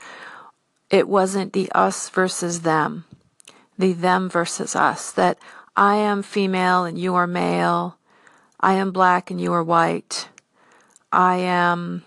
it 0.91 1.09
wasn't 1.09 1.53
the 1.53 1.71
us 1.71 2.09
versus 2.09 2.63
them, 2.63 3.05
the 3.79 3.93
them 3.93 4.29
versus 4.29 4.75
us, 4.75 5.13
that 5.13 5.39
I 5.77 5.97
am 5.97 6.23
female 6.23 6.85
and 6.85 6.99
you 6.99 7.15
are 7.15 7.29
male, 7.29 7.97
I 8.59 8.75
am 8.75 8.91
black 8.91 9.31
and 9.31 9.41
you 9.41 9.53
are 9.53 9.63
white, 9.63 10.29
I 11.13 11.37
am 11.37 12.03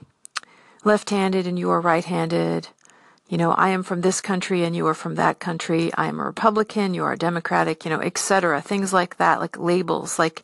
left 0.84 1.10
handed 1.10 1.48
and 1.48 1.58
you 1.58 1.70
are 1.72 1.80
right 1.80 2.04
handed. 2.04 2.68
You 3.34 3.40
know, 3.40 3.54
I 3.54 3.70
am 3.70 3.82
from 3.82 4.02
this 4.02 4.22
country 4.22 4.64
and 4.64 4.76
you 4.76 4.86
are 4.86 4.94
from 4.94 5.16
that 5.16 5.40
country. 5.40 5.92
I 5.96 6.06
am 6.06 6.20
a 6.20 6.24
Republican, 6.24 6.94
you 6.94 7.04
are 7.04 7.14
a 7.14 7.18
Democratic, 7.18 7.84
you 7.84 7.90
know, 7.90 8.00
etc. 8.00 8.62
Things 8.62 8.94
like 8.94 9.18
that, 9.18 9.40
like 9.40 9.58
labels, 9.58 10.20
like 10.20 10.44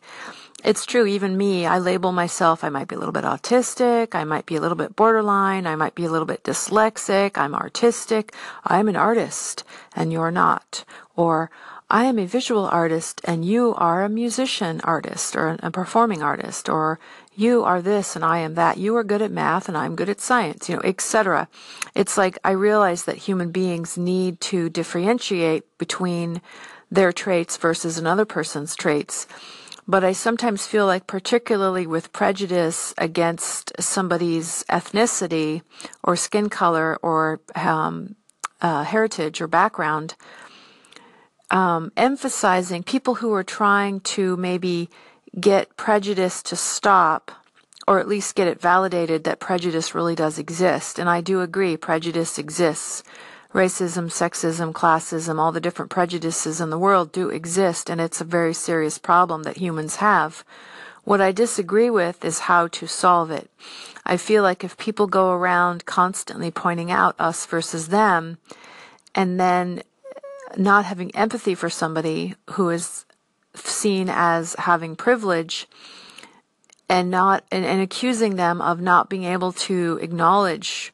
it's 0.64 0.84
true, 0.84 1.06
even 1.06 1.36
me, 1.36 1.66
I 1.66 1.78
label 1.78 2.10
myself, 2.10 2.64
I 2.64 2.68
might 2.68 2.88
be 2.88 2.96
a 2.96 2.98
little 2.98 3.12
bit 3.12 3.22
autistic, 3.22 4.16
I 4.16 4.24
might 4.24 4.44
be 4.44 4.56
a 4.56 4.60
little 4.60 4.76
bit 4.76 4.96
borderline, 4.96 5.68
I 5.68 5.76
might 5.76 5.94
be 5.94 6.04
a 6.04 6.10
little 6.10 6.26
bit 6.26 6.42
dyslexic, 6.42 7.38
I'm 7.38 7.54
artistic, 7.54 8.34
I'm 8.64 8.88
an 8.88 8.96
artist, 8.96 9.62
and 9.94 10.12
you're 10.12 10.32
not. 10.32 10.84
Or, 11.14 11.48
I 11.92 12.04
am 12.04 12.20
a 12.20 12.26
visual 12.26 12.66
artist 12.66 13.20
and 13.24 13.44
you 13.44 13.74
are 13.76 14.04
a 14.04 14.08
musician 14.08 14.80
artist 14.84 15.34
or 15.34 15.56
a 15.60 15.72
performing 15.72 16.22
artist 16.22 16.68
or 16.68 17.00
you 17.40 17.64
are 17.64 17.80
this 17.80 18.14
and 18.16 18.24
I 18.24 18.38
am 18.38 18.54
that. 18.54 18.76
You 18.76 18.94
are 18.96 19.04
good 19.04 19.22
at 19.22 19.30
math 19.30 19.66
and 19.66 19.76
I'm 19.76 19.96
good 19.96 20.10
at 20.10 20.20
science, 20.20 20.68
you 20.68 20.76
know, 20.76 20.82
etc. 20.84 21.48
It's 21.94 22.18
like 22.18 22.38
I 22.44 22.50
realize 22.50 23.04
that 23.04 23.16
human 23.16 23.50
beings 23.50 23.96
need 23.96 24.40
to 24.42 24.68
differentiate 24.68 25.64
between 25.78 26.42
their 26.90 27.12
traits 27.12 27.56
versus 27.56 27.96
another 27.96 28.26
person's 28.26 28.76
traits. 28.76 29.26
But 29.88 30.04
I 30.04 30.12
sometimes 30.12 30.66
feel 30.66 30.86
like, 30.86 31.06
particularly 31.06 31.86
with 31.86 32.12
prejudice 32.12 32.92
against 32.98 33.72
somebody's 33.80 34.62
ethnicity 34.68 35.62
or 36.04 36.16
skin 36.16 36.50
color 36.50 36.98
or 37.02 37.40
um, 37.54 38.16
uh, 38.60 38.84
heritage 38.84 39.40
or 39.40 39.48
background, 39.48 40.14
um, 41.50 41.90
emphasizing 41.96 42.82
people 42.82 43.16
who 43.16 43.32
are 43.32 43.42
trying 43.42 44.00
to 44.00 44.36
maybe 44.36 44.90
get 45.38 45.76
prejudice 45.76 46.42
to 46.42 46.56
stop 46.56 47.30
or 47.86 47.98
at 47.98 48.08
least 48.08 48.34
get 48.34 48.48
it 48.48 48.60
validated 48.60 49.24
that 49.24 49.40
prejudice 49.40 49.94
really 49.94 50.14
does 50.14 50.38
exist. 50.38 50.98
And 50.98 51.08
I 51.08 51.20
do 51.20 51.40
agree, 51.40 51.76
prejudice 51.76 52.38
exists 52.38 53.02
racism, 53.52 54.06
sexism, 54.06 54.72
classism, 54.72 55.38
all 55.38 55.52
the 55.52 55.60
different 55.60 55.90
prejudices 55.90 56.60
in 56.60 56.70
the 56.70 56.78
world 56.78 57.10
do 57.10 57.30
exist, 57.30 57.90
and 57.90 58.00
it's 58.00 58.20
a 58.20 58.24
very 58.24 58.54
serious 58.54 58.96
problem 58.98 59.42
that 59.42 59.56
humans 59.56 59.96
have. 59.96 60.44
What 61.02 61.20
I 61.20 61.32
disagree 61.32 61.90
with 61.90 62.24
is 62.24 62.40
how 62.40 62.68
to 62.68 62.86
solve 62.86 63.30
it. 63.30 63.50
I 64.06 64.16
feel 64.16 64.42
like 64.42 64.62
if 64.62 64.76
people 64.76 65.06
go 65.08 65.32
around 65.32 65.84
constantly 65.84 66.50
pointing 66.50 66.92
out 66.92 67.16
us 67.18 67.44
versus 67.46 67.88
them, 67.88 68.38
and 69.14 69.40
then 69.40 69.82
not 70.56 70.84
having 70.84 71.14
empathy 71.16 71.54
for 71.54 71.70
somebody 71.70 72.36
who 72.50 72.70
is 72.70 73.04
seen 73.54 74.08
as 74.08 74.54
having 74.58 74.96
privilege, 74.96 75.66
and 76.88 77.10
not 77.10 77.44
and, 77.50 77.64
and 77.64 77.80
accusing 77.80 78.36
them 78.36 78.60
of 78.60 78.80
not 78.80 79.08
being 79.08 79.24
able 79.24 79.52
to 79.52 79.98
acknowledge 80.02 80.92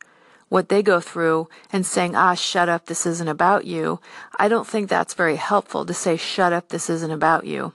what 0.48 0.68
they 0.68 0.82
go 0.82 1.00
through 1.00 1.48
and 1.72 1.84
saying, 1.84 2.14
ah, 2.14 2.34
shut 2.34 2.68
up, 2.68 2.86
this 2.86 3.04
isn't 3.04 3.28
about 3.28 3.64
you. 3.64 4.00
I 4.38 4.48
don't 4.48 4.66
think 4.66 4.88
that's 4.88 5.14
very 5.14 5.36
helpful 5.36 5.84
to 5.84 5.94
say, 5.94 6.16
shut 6.16 6.52
up, 6.52 6.68
this 6.68 6.88
isn't 6.88 7.10
about 7.10 7.46
you. 7.46 7.72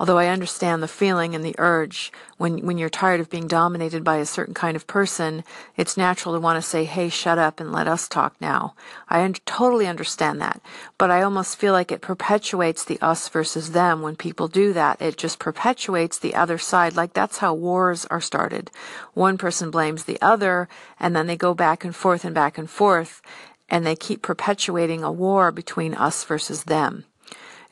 Although 0.00 0.16
I 0.16 0.28
understand 0.28 0.82
the 0.82 0.88
feeling 0.88 1.34
and 1.34 1.44
the 1.44 1.54
urge 1.58 2.10
when, 2.38 2.64
when 2.64 2.78
you're 2.78 2.88
tired 2.88 3.20
of 3.20 3.28
being 3.28 3.46
dominated 3.46 4.02
by 4.02 4.16
a 4.16 4.24
certain 4.24 4.54
kind 4.54 4.74
of 4.74 4.86
person, 4.86 5.44
it's 5.76 5.98
natural 5.98 6.34
to 6.34 6.40
want 6.40 6.56
to 6.56 6.66
say, 6.66 6.84
hey, 6.84 7.10
shut 7.10 7.36
up 7.36 7.60
and 7.60 7.70
let 7.70 7.86
us 7.86 8.08
talk 8.08 8.34
now. 8.40 8.74
I 9.10 9.22
un- 9.22 9.34
totally 9.44 9.86
understand 9.86 10.40
that. 10.40 10.62
But 10.96 11.10
I 11.10 11.20
almost 11.20 11.58
feel 11.58 11.74
like 11.74 11.92
it 11.92 12.00
perpetuates 12.00 12.82
the 12.82 12.98
us 13.02 13.28
versus 13.28 13.72
them 13.72 14.00
when 14.00 14.16
people 14.16 14.48
do 14.48 14.72
that. 14.72 15.02
It 15.02 15.18
just 15.18 15.38
perpetuates 15.38 16.18
the 16.18 16.34
other 16.34 16.56
side. 16.56 16.96
Like 16.96 17.12
that's 17.12 17.36
how 17.36 17.52
wars 17.52 18.06
are 18.06 18.22
started. 18.22 18.70
One 19.12 19.36
person 19.36 19.70
blames 19.70 20.04
the 20.04 20.18
other 20.22 20.70
and 20.98 21.14
then 21.14 21.26
they 21.26 21.36
go 21.36 21.52
back 21.52 21.84
and 21.84 21.94
forth 21.94 22.24
and 22.24 22.34
back 22.34 22.56
and 22.56 22.70
forth 22.70 23.20
and 23.68 23.84
they 23.84 23.96
keep 23.96 24.22
perpetuating 24.22 25.04
a 25.04 25.12
war 25.12 25.52
between 25.52 25.92
us 25.92 26.24
versus 26.24 26.64
them. 26.64 27.04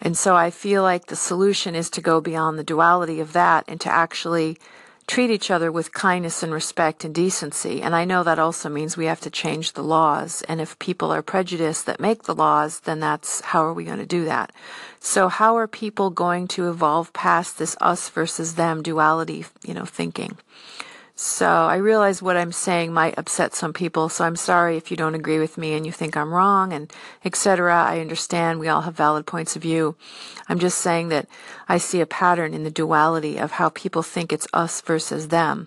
And 0.00 0.16
so 0.16 0.36
I 0.36 0.50
feel 0.50 0.82
like 0.82 1.06
the 1.06 1.16
solution 1.16 1.74
is 1.74 1.90
to 1.90 2.00
go 2.00 2.20
beyond 2.20 2.58
the 2.58 2.64
duality 2.64 3.20
of 3.20 3.32
that 3.32 3.64
and 3.66 3.80
to 3.80 3.90
actually 3.90 4.58
treat 5.08 5.30
each 5.30 5.50
other 5.50 5.72
with 5.72 5.94
kindness 5.94 6.42
and 6.42 6.52
respect 6.52 7.02
and 7.02 7.14
decency. 7.14 7.80
And 7.80 7.96
I 7.96 8.04
know 8.04 8.22
that 8.22 8.38
also 8.38 8.68
means 8.68 8.96
we 8.96 9.06
have 9.06 9.22
to 9.22 9.30
change 9.30 9.72
the 9.72 9.82
laws. 9.82 10.42
And 10.42 10.60
if 10.60 10.78
people 10.78 11.10
are 11.10 11.22
prejudiced 11.22 11.86
that 11.86 11.98
make 11.98 12.24
the 12.24 12.34
laws, 12.34 12.80
then 12.80 13.00
that's 13.00 13.40
how 13.40 13.64
are 13.64 13.72
we 13.72 13.84
going 13.84 13.98
to 13.98 14.06
do 14.06 14.26
that? 14.26 14.52
So 15.00 15.28
how 15.28 15.56
are 15.56 15.66
people 15.66 16.10
going 16.10 16.46
to 16.48 16.68
evolve 16.68 17.12
past 17.14 17.58
this 17.58 17.74
us 17.80 18.10
versus 18.10 18.54
them 18.54 18.82
duality, 18.82 19.46
you 19.64 19.72
know, 19.72 19.86
thinking? 19.86 20.36
So 21.20 21.48
I 21.48 21.78
realize 21.78 22.22
what 22.22 22.36
I'm 22.36 22.52
saying 22.52 22.92
might 22.92 23.18
upset 23.18 23.52
some 23.52 23.72
people, 23.72 24.08
so 24.08 24.24
I'm 24.24 24.36
sorry 24.36 24.76
if 24.76 24.88
you 24.92 24.96
don't 24.96 25.16
agree 25.16 25.40
with 25.40 25.58
me 25.58 25.74
and 25.74 25.84
you 25.84 25.90
think 25.90 26.16
I'm 26.16 26.32
wrong 26.32 26.72
and 26.72 26.92
etc. 27.24 27.74
I 27.74 27.98
understand 27.98 28.60
we 28.60 28.68
all 28.68 28.82
have 28.82 28.94
valid 28.94 29.26
points 29.26 29.56
of 29.56 29.62
view. 29.62 29.96
I'm 30.48 30.60
just 30.60 30.78
saying 30.78 31.08
that 31.08 31.26
I 31.68 31.78
see 31.78 32.00
a 32.00 32.06
pattern 32.06 32.54
in 32.54 32.62
the 32.62 32.70
duality 32.70 33.36
of 33.36 33.50
how 33.50 33.70
people 33.70 34.04
think 34.04 34.32
it's 34.32 34.46
us 34.52 34.80
versus 34.80 35.26
them. 35.26 35.66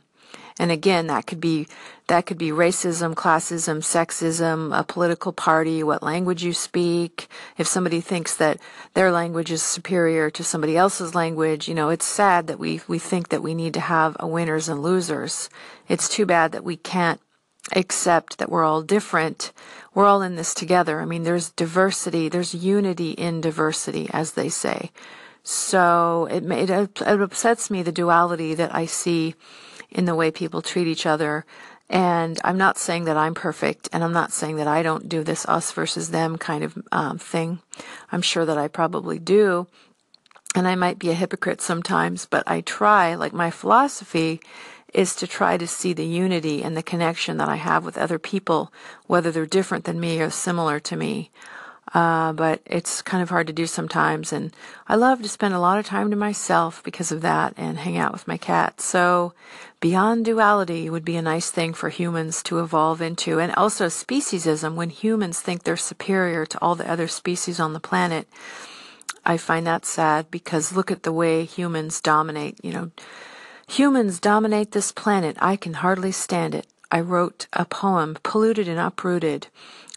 And 0.59 0.71
again, 0.71 1.07
that 1.07 1.27
could 1.27 1.39
be 1.39 1.67
that 2.07 2.25
could 2.25 2.37
be 2.37 2.49
racism, 2.49 3.13
classism, 3.13 3.77
sexism, 3.77 4.77
a 4.77 4.83
political 4.83 5.31
party, 5.31 5.81
what 5.81 6.03
language 6.03 6.43
you 6.43 6.53
speak. 6.53 7.27
If 7.57 7.67
somebody 7.67 8.01
thinks 8.01 8.35
that 8.35 8.59
their 8.93 9.11
language 9.11 9.51
is 9.51 9.63
superior 9.63 10.29
to 10.31 10.43
somebody 10.43 10.75
else's 10.75 11.15
language, 11.15 11.67
you 11.67 11.73
know, 11.73 11.89
it's 11.89 12.05
sad 12.05 12.47
that 12.47 12.59
we 12.59 12.81
we 12.87 12.99
think 12.99 13.29
that 13.29 13.43
we 13.43 13.53
need 13.53 13.73
to 13.75 13.79
have 13.79 14.17
a 14.19 14.27
winners 14.27 14.67
and 14.67 14.81
losers. 14.81 15.49
It's 15.87 16.09
too 16.09 16.25
bad 16.25 16.51
that 16.51 16.63
we 16.63 16.75
can't 16.75 17.21
accept 17.75 18.37
that 18.37 18.49
we're 18.49 18.65
all 18.65 18.81
different. 18.81 19.51
We're 19.93 20.05
all 20.05 20.21
in 20.21 20.35
this 20.35 20.53
together. 20.53 20.99
I 20.99 21.05
mean, 21.05 21.23
there's 21.23 21.51
diversity, 21.51 22.29
there's 22.29 22.55
unity 22.55 23.11
in 23.11 23.41
diversity, 23.41 24.09
as 24.11 24.33
they 24.33 24.49
say. 24.49 24.91
So 25.43 26.27
it, 26.29 26.43
it, 26.43 27.01
it 27.01 27.21
upsets 27.21 27.71
me 27.71 27.81
the 27.81 27.91
duality 27.91 28.53
that 28.55 28.73
I 28.73 28.85
see 28.85 29.35
in 29.91 30.05
the 30.05 30.15
way 30.15 30.31
people 30.31 30.61
treat 30.61 30.87
each 30.87 31.05
other. 31.05 31.45
And 31.89 32.39
I'm 32.43 32.57
not 32.57 32.77
saying 32.77 33.03
that 33.05 33.17
I'm 33.17 33.33
perfect, 33.33 33.89
and 33.91 34.03
I'm 34.03 34.13
not 34.13 34.31
saying 34.31 34.55
that 34.55 34.67
I 34.67 34.81
don't 34.81 35.09
do 35.09 35.23
this 35.23 35.45
us 35.47 35.71
versus 35.73 36.11
them 36.11 36.37
kind 36.37 36.63
of 36.63 36.77
um, 36.91 37.17
thing. 37.17 37.59
I'm 38.11 38.21
sure 38.21 38.45
that 38.45 38.57
I 38.57 38.69
probably 38.69 39.19
do. 39.19 39.67
And 40.55 40.67
I 40.67 40.75
might 40.75 40.99
be 40.99 41.09
a 41.09 41.13
hypocrite 41.13 41.61
sometimes, 41.61 42.25
but 42.25 42.43
I 42.47 42.61
try, 42.61 43.15
like 43.15 43.33
my 43.33 43.51
philosophy 43.51 44.41
is 44.93 45.15
to 45.15 45.27
try 45.27 45.57
to 45.57 45.67
see 45.67 45.93
the 45.93 46.05
unity 46.05 46.63
and 46.63 46.75
the 46.75 46.83
connection 46.83 47.37
that 47.37 47.47
I 47.47 47.55
have 47.55 47.85
with 47.85 47.97
other 47.97 48.19
people, 48.19 48.71
whether 49.07 49.31
they're 49.31 49.45
different 49.45 49.85
than 49.85 49.99
me 49.99 50.21
or 50.21 50.29
similar 50.29 50.79
to 50.81 50.95
me. 50.95 51.31
Uh, 51.93 52.31
but 52.31 52.61
it's 52.65 53.01
kind 53.01 53.21
of 53.21 53.29
hard 53.29 53.47
to 53.47 53.53
do 53.53 53.67
sometimes. 53.67 54.31
And 54.31 54.55
I 54.87 54.95
love 54.95 55.21
to 55.21 55.29
spend 55.29 55.53
a 55.53 55.59
lot 55.59 55.77
of 55.77 55.85
time 55.85 56.09
to 56.11 56.15
myself 56.15 56.81
because 56.83 57.11
of 57.11 57.21
that 57.21 57.53
and 57.57 57.77
hang 57.77 57.97
out 57.97 58.13
with 58.13 58.27
my 58.27 58.37
cat. 58.37 58.79
So 58.79 59.33
beyond 59.81 60.23
duality 60.23 60.89
would 60.89 61.03
be 61.03 61.17
a 61.17 61.21
nice 61.21 61.51
thing 61.51 61.73
for 61.73 61.89
humans 61.89 62.41
to 62.43 62.59
evolve 62.59 63.01
into. 63.01 63.39
And 63.39 63.53
also 63.55 63.87
speciesism, 63.87 64.75
when 64.75 64.89
humans 64.89 65.41
think 65.41 65.63
they're 65.63 65.75
superior 65.75 66.45
to 66.45 66.61
all 66.61 66.75
the 66.75 66.89
other 66.89 67.09
species 67.09 67.59
on 67.59 67.73
the 67.73 67.79
planet. 67.81 68.27
I 69.25 69.37
find 69.37 69.67
that 69.67 69.85
sad 69.85 70.31
because 70.31 70.75
look 70.75 70.91
at 70.91 71.03
the 71.03 71.11
way 71.11 71.43
humans 71.43 71.99
dominate, 72.01 72.57
you 72.63 72.71
know. 72.71 72.91
Humans 73.67 74.19
dominate 74.19 74.71
this 74.71 74.91
planet. 74.91 75.37
I 75.39 75.55
can 75.55 75.75
hardly 75.75 76.11
stand 76.11 76.55
it. 76.55 76.67
I 76.91 76.99
wrote 76.99 77.47
a 77.53 77.63
poem, 77.63 78.17
Polluted 78.21 78.67
and 78.67 78.79
Uprooted. 78.79 79.47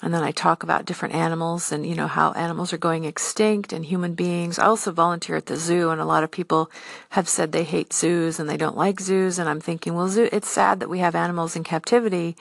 And 0.03 0.13
then 0.13 0.23
I 0.23 0.33
talk 0.33 0.63
about 0.63 0.85
different 0.85 1.15
animals 1.15 1.73
and, 1.73 1.87
you 1.87 1.95
know, 1.95 2.07
how 2.07 2.33
animals 2.33 2.73
are 2.73 2.79
going 2.79 3.05
extinct 3.05 3.73
and 3.73 3.85
human 3.85 4.15
beings. 4.15 4.59
I 4.59 4.67
also 4.67 4.93
volunteer 4.93 5.37
at 5.37 5.47
the 5.47 5.57
zoo 5.57 5.91
and 5.91 6.01
a 6.01 6.05
lot 6.05 6.23
of 6.23 6.31
people 6.31 6.71
have 7.11 7.29
said 7.29 7.53
they 7.53 7.65
hate 7.65 7.93
zoos 7.93 8.39
and 8.39 8.49
they 8.49 8.59
don't 8.59 8.77
like 8.77 9.01
zoos. 9.01 9.39
And 9.39 9.49
I'm 9.49 9.61
thinking, 9.61 9.95
well, 9.95 10.09
zoo, 10.09 10.29
it's 10.31 10.49
sad 10.49 10.79
that 10.81 10.91
we 10.91 10.99
have 10.99 11.15
animals 11.15 11.57
in 11.57 11.65
captivity, 11.65 12.37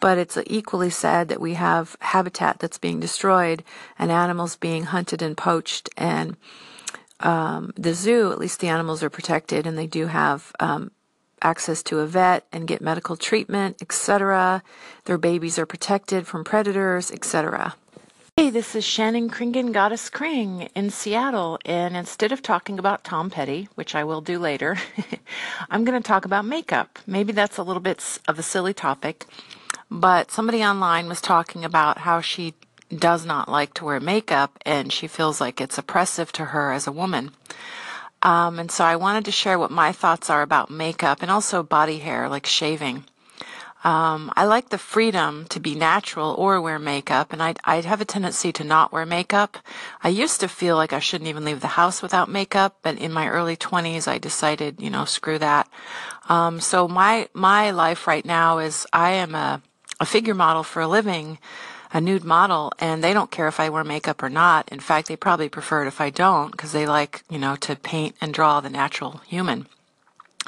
but 0.00 0.16
it's 0.16 0.38
equally 0.46 0.90
sad 0.90 1.28
that 1.28 1.40
we 1.40 1.54
have 1.54 1.96
habitat 2.00 2.60
that's 2.60 2.78
being 2.78 3.00
destroyed 3.00 3.64
and 3.98 4.12
animals 4.12 4.54
being 4.56 4.84
hunted 4.84 5.20
and 5.20 5.36
poached 5.36 5.90
and, 5.96 6.36
um, 7.20 7.72
the 7.76 7.94
zoo, 7.94 8.30
at 8.30 8.38
least 8.38 8.60
the 8.60 8.68
animals 8.68 9.02
are 9.02 9.10
protected 9.10 9.66
and 9.66 9.76
they 9.76 9.88
do 9.88 10.06
have 10.06 10.52
um, 10.60 10.92
access 11.42 11.82
to 11.84 12.00
a 12.00 12.06
vet 12.06 12.46
and 12.52 12.66
get 12.66 12.80
medical 12.80 13.16
treatment, 13.16 13.80
etc. 13.80 14.62
Their 15.04 15.18
babies 15.18 15.58
are 15.58 15.66
protected 15.66 16.26
from 16.26 16.44
predators, 16.44 17.10
etc. 17.10 17.74
Hey, 18.36 18.50
this 18.50 18.76
is 18.76 18.84
Shannon 18.84 19.30
Kringen, 19.30 19.72
Goddess 19.72 20.08
Kring 20.08 20.68
in 20.76 20.90
Seattle, 20.90 21.58
and 21.64 21.96
instead 21.96 22.30
of 22.30 22.40
talking 22.40 22.78
about 22.78 23.02
Tom 23.02 23.30
Petty, 23.30 23.68
which 23.74 23.96
I 23.96 24.04
will 24.04 24.20
do 24.20 24.38
later, 24.38 24.76
I'm 25.70 25.84
going 25.84 26.00
to 26.00 26.06
talk 26.06 26.24
about 26.24 26.44
makeup. 26.44 27.00
Maybe 27.04 27.32
that's 27.32 27.58
a 27.58 27.64
little 27.64 27.82
bit 27.82 28.20
of 28.28 28.38
a 28.38 28.44
silly 28.44 28.72
topic, 28.72 29.26
but 29.90 30.30
somebody 30.30 30.62
online 30.62 31.08
was 31.08 31.20
talking 31.20 31.64
about 31.64 31.98
how 31.98 32.20
she 32.20 32.54
does 32.94 33.26
not 33.26 33.48
like 33.48 33.74
to 33.74 33.84
wear 33.84 34.00
makeup 34.00 34.58
and 34.64 34.92
she 34.92 35.06
feels 35.06 35.40
like 35.40 35.60
it's 35.60 35.76
oppressive 35.76 36.32
to 36.32 36.46
her 36.46 36.72
as 36.72 36.86
a 36.86 36.92
woman. 36.92 37.32
Um, 38.22 38.58
and 38.58 38.70
so 38.70 38.84
I 38.84 38.96
wanted 38.96 39.24
to 39.26 39.32
share 39.32 39.58
what 39.58 39.70
my 39.70 39.92
thoughts 39.92 40.28
are 40.28 40.42
about 40.42 40.70
makeup 40.70 41.22
and 41.22 41.30
also 41.30 41.62
body 41.62 41.98
hair, 41.98 42.28
like 42.28 42.46
shaving. 42.46 43.04
Um, 43.84 44.32
I 44.34 44.44
like 44.44 44.70
the 44.70 44.78
freedom 44.78 45.46
to 45.50 45.60
be 45.60 45.76
natural 45.76 46.34
or 46.36 46.60
wear 46.60 46.80
makeup, 46.80 47.32
and 47.32 47.40
I'd, 47.40 47.60
I'd 47.64 47.84
have 47.84 48.00
a 48.00 48.04
tendency 48.04 48.52
to 48.54 48.64
not 48.64 48.92
wear 48.92 49.06
makeup. 49.06 49.56
I 50.02 50.08
used 50.08 50.40
to 50.40 50.48
feel 50.48 50.74
like 50.74 50.92
I 50.92 50.98
shouldn't 50.98 51.28
even 51.28 51.44
leave 51.44 51.60
the 51.60 51.68
house 51.68 52.02
without 52.02 52.28
makeup, 52.28 52.78
but 52.82 52.98
in 52.98 53.12
my 53.12 53.28
early 53.28 53.56
20s, 53.56 54.08
I 54.08 54.18
decided, 54.18 54.80
you 54.80 54.90
know, 54.90 55.04
screw 55.04 55.38
that. 55.38 55.68
Um, 56.28 56.60
so 56.60 56.88
my 56.88 57.28
my 57.34 57.70
life 57.70 58.08
right 58.08 58.24
now 58.24 58.58
is 58.58 58.84
I 58.92 59.12
am 59.12 59.36
a 59.36 59.62
a 60.00 60.06
figure 60.06 60.34
model 60.34 60.64
for 60.64 60.82
a 60.82 60.88
living 60.88 61.38
a 61.92 62.00
nude 62.00 62.24
model 62.24 62.72
and 62.78 63.02
they 63.02 63.12
don't 63.12 63.30
care 63.30 63.48
if 63.48 63.60
I 63.60 63.68
wear 63.68 63.84
makeup 63.84 64.22
or 64.22 64.28
not. 64.28 64.68
In 64.70 64.80
fact, 64.80 65.08
they 65.08 65.16
probably 65.16 65.48
prefer 65.48 65.84
it 65.84 65.88
if 65.88 66.00
I 66.00 66.10
don't 66.10 66.50
because 66.50 66.72
they 66.72 66.86
like, 66.86 67.22
you 67.30 67.38
know, 67.38 67.56
to 67.56 67.76
paint 67.76 68.16
and 68.20 68.34
draw 68.34 68.60
the 68.60 68.70
natural 68.70 69.20
human. 69.26 69.66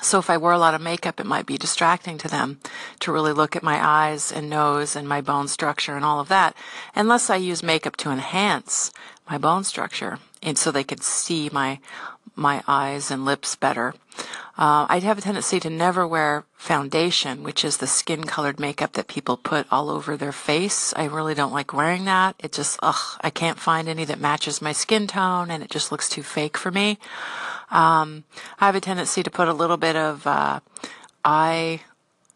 So 0.03 0.19
if 0.19 0.31
I 0.31 0.39
wore 0.39 0.53
a 0.53 0.59
lot 0.59 0.75
of 0.75 0.81
makeup, 0.81 1.21
it 1.21 1.27
might 1.27 1.45
be 1.45 1.59
distracting 1.59 2.17
to 2.19 2.29
them 2.29 2.59
to 3.01 3.13
really 3.13 3.33
look 3.33 3.55
at 3.55 3.63
my 3.63 3.85
eyes 3.85 4.33
and 4.33 4.49
nose 4.49 4.97
and 4.97 5.07
my 5.07 5.21
bone 5.21 5.47
structure 5.47 5.95
and 5.95 6.05
all 6.05 6.21
of 6.21 6.29
that, 6.29 6.57
unless 6.95 7.29
I 7.29 7.37
use 7.37 7.63
makeup 7.63 7.97
to 7.99 8.11
enhance 8.11 8.93
my 9.29 9.37
bone 9.37 9.65
structure 9.65 10.19
and 10.43 10.57
so 10.57 10.71
they 10.71 10.85
could 10.85 11.03
see 11.03 11.51
my 11.53 11.79
my 12.35 12.63
eyes 12.67 13.11
and 13.11 13.25
lips 13.25 13.57
better. 13.57 13.95
Uh, 14.59 14.87
I'd 14.89 15.03
have 15.03 15.19
a 15.19 15.23
tendency 15.23 15.59
to 15.61 15.71
never 15.71 16.07
wear 16.07 16.45
foundation, 16.55 17.43
which 17.43 17.65
is 17.65 17.79
the 17.79 17.87
skin 17.87 18.25
colored 18.25 18.61
makeup 18.61 18.93
that 18.93 19.09
people 19.09 19.37
put 19.37 19.67
all 19.71 19.89
over 19.89 20.17
their 20.17 20.33
face. 20.33 20.93
I 20.97 21.07
really 21.07 21.35
don't 21.35 21.53
like 21.53 21.73
wearing 21.73 22.05
that. 22.05 22.37
It 22.39 22.53
just, 22.53 22.79
ugh, 22.83 23.19
I 23.23 23.31
can't 23.31 23.59
find 23.59 23.89
any 23.89 24.05
that 24.05 24.21
matches 24.21 24.61
my 24.61 24.73
skin 24.73 25.07
tone 25.07 25.51
and 25.51 25.63
it 25.63 25.71
just 25.71 25.91
looks 25.91 26.09
too 26.09 26.23
fake 26.23 26.59
for 26.59 26.71
me. 26.71 26.99
Um, 27.71 28.25
I 28.59 28.67
have 28.67 28.75
a 28.75 28.81
tendency 28.81 29.23
to 29.23 29.31
put 29.31 29.49
a 29.49 29.55
little 29.55 29.79
bit 29.79 29.97
of, 29.97 30.27
uh, 30.27 30.61
eye 31.25 31.81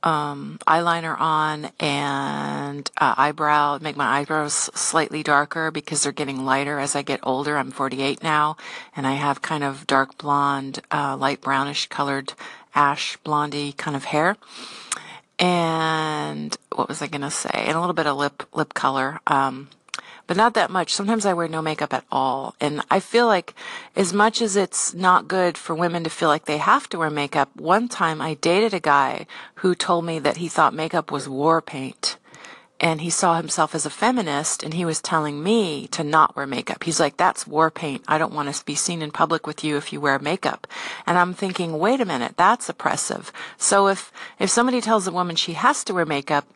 um, 0.04 0.58
eyeliner 0.66 1.18
on 1.18 1.70
and 1.80 2.88
uh, 2.98 3.14
eyebrow, 3.16 3.78
make 3.80 3.96
my 3.96 4.18
eyebrows 4.20 4.54
slightly 4.74 5.22
darker 5.22 5.70
because 5.70 6.02
they're 6.02 6.12
getting 6.12 6.44
lighter 6.44 6.78
as 6.78 6.94
I 6.94 7.02
get 7.02 7.20
older. 7.22 7.56
I'm 7.56 7.70
48 7.70 8.22
now, 8.22 8.56
and 8.94 9.06
I 9.06 9.14
have 9.14 9.42
kind 9.42 9.64
of 9.64 9.86
dark 9.86 10.18
blonde, 10.18 10.80
uh, 10.92 11.16
light 11.16 11.40
brownish 11.40 11.88
colored, 11.88 12.34
ash 12.74 13.16
blondie 13.24 13.72
kind 13.72 13.96
of 13.96 14.04
hair. 14.04 14.36
And 15.38 16.56
what 16.74 16.88
was 16.88 17.02
I 17.02 17.06
gonna 17.08 17.30
say? 17.30 17.64
And 17.66 17.76
a 17.76 17.80
little 17.80 17.94
bit 17.94 18.06
of 18.06 18.16
lip 18.16 18.44
lip 18.52 18.74
color. 18.74 19.20
Um, 19.26 19.68
but 20.26 20.36
not 20.36 20.54
that 20.54 20.70
much. 20.70 20.92
Sometimes 20.94 21.26
I 21.26 21.34
wear 21.34 21.48
no 21.48 21.62
makeup 21.62 21.92
at 21.92 22.04
all. 22.10 22.54
And 22.60 22.82
I 22.90 23.00
feel 23.00 23.26
like 23.26 23.54
as 23.94 24.12
much 24.12 24.40
as 24.40 24.56
it's 24.56 24.94
not 24.94 25.28
good 25.28 25.58
for 25.58 25.74
women 25.74 26.04
to 26.04 26.10
feel 26.10 26.28
like 26.28 26.46
they 26.46 26.58
have 26.58 26.88
to 26.90 26.98
wear 26.98 27.10
makeup, 27.10 27.50
one 27.56 27.88
time 27.88 28.20
I 28.20 28.34
dated 28.34 28.74
a 28.74 28.80
guy 28.80 29.26
who 29.56 29.74
told 29.74 30.04
me 30.04 30.18
that 30.20 30.38
he 30.38 30.48
thought 30.48 30.74
makeup 30.74 31.10
was 31.10 31.28
war 31.28 31.60
paint. 31.60 32.16
And 32.80 33.00
he 33.00 33.08
saw 33.08 33.36
himself 33.36 33.74
as 33.74 33.86
a 33.86 33.90
feminist 33.90 34.62
and 34.62 34.74
he 34.74 34.84
was 34.84 35.00
telling 35.00 35.42
me 35.42 35.86
to 35.88 36.02
not 36.02 36.34
wear 36.34 36.46
makeup. 36.46 36.82
He's 36.82 37.00
like, 37.00 37.16
that's 37.16 37.46
war 37.46 37.70
paint. 37.70 38.02
I 38.08 38.18
don't 38.18 38.34
want 38.34 38.52
to 38.52 38.64
be 38.64 38.74
seen 38.74 39.00
in 39.00 39.10
public 39.10 39.46
with 39.46 39.62
you 39.62 39.76
if 39.76 39.92
you 39.92 40.00
wear 40.00 40.18
makeup. 40.18 40.66
And 41.06 41.16
I'm 41.16 41.34
thinking, 41.34 41.78
wait 41.78 42.00
a 42.00 42.04
minute, 42.04 42.36
that's 42.36 42.68
oppressive. 42.68 43.32
So 43.56 43.86
if, 43.88 44.12
if 44.38 44.50
somebody 44.50 44.80
tells 44.80 45.06
a 45.06 45.12
woman 45.12 45.36
she 45.36 45.52
has 45.52 45.84
to 45.84 45.94
wear 45.94 46.04
makeup, 46.04 46.46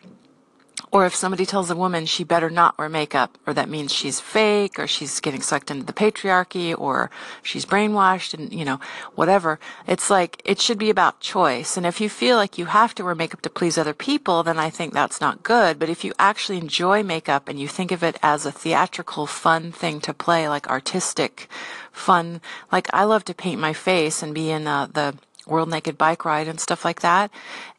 or 0.90 1.06
if 1.06 1.14
somebody 1.14 1.44
tells 1.46 1.70
a 1.70 1.76
woman 1.76 2.06
she 2.06 2.24
better 2.24 2.50
not 2.50 2.76
wear 2.78 2.88
makeup, 2.88 3.38
or 3.46 3.54
that 3.54 3.68
means 3.68 3.92
she's 3.92 4.20
fake, 4.20 4.78
or 4.78 4.86
she's 4.86 5.20
getting 5.20 5.42
sucked 5.42 5.70
into 5.70 5.84
the 5.84 5.92
patriarchy, 5.92 6.78
or 6.78 7.10
she's 7.42 7.66
brainwashed, 7.66 8.34
and 8.34 8.52
you 8.52 8.64
know, 8.64 8.80
whatever. 9.14 9.58
It's 9.86 10.10
like, 10.10 10.40
it 10.44 10.60
should 10.60 10.78
be 10.78 10.90
about 10.90 11.20
choice. 11.20 11.76
And 11.76 11.86
if 11.86 12.00
you 12.00 12.08
feel 12.08 12.36
like 12.36 12.58
you 12.58 12.66
have 12.66 12.94
to 12.96 13.04
wear 13.04 13.14
makeup 13.14 13.42
to 13.42 13.50
please 13.50 13.76
other 13.76 13.94
people, 13.94 14.42
then 14.42 14.58
I 14.58 14.70
think 14.70 14.92
that's 14.92 15.20
not 15.20 15.42
good. 15.42 15.78
But 15.78 15.88
if 15.88 16.04
you 16.04 16.12
actually 16.18 16.58
enjoy 16.58 17.02
makeup 17.02 17.48
and 17.48 17.58
you 17.60 17.68
think 17.68 17.92
of 17.92 18.02
it 18.02 18.18
as 18.22 18.46
a 18.46 18.52
theatrical, 18.52 19.26
fun 19.26 19.72
thing 19.72 20.00
to 20.00 20.14
play, 20.14 20.48
like 20.48 20.68
artistic, 20.68 21.48
fun, 21.92 22.40
like 22.72 22.88
I 22.92 23.04
love 23.04 23.24
to 23.24 23.34
paint 23.34 23.60
my 23.60 23.72
face 23.72 24.22
and 24.22 24.34
be 24.34 24.50
in 24.50 24.66
uh, 24.66 24.86
the 24.86 25.14
World 25.48 25.68
Naked 25.68 25.98
Bike 25.98 26.24
Ride 26.24 26.48
and 26.48 26.60
stuff 26.60 26.84
like 26.84 27.00
that, 27.00 27.30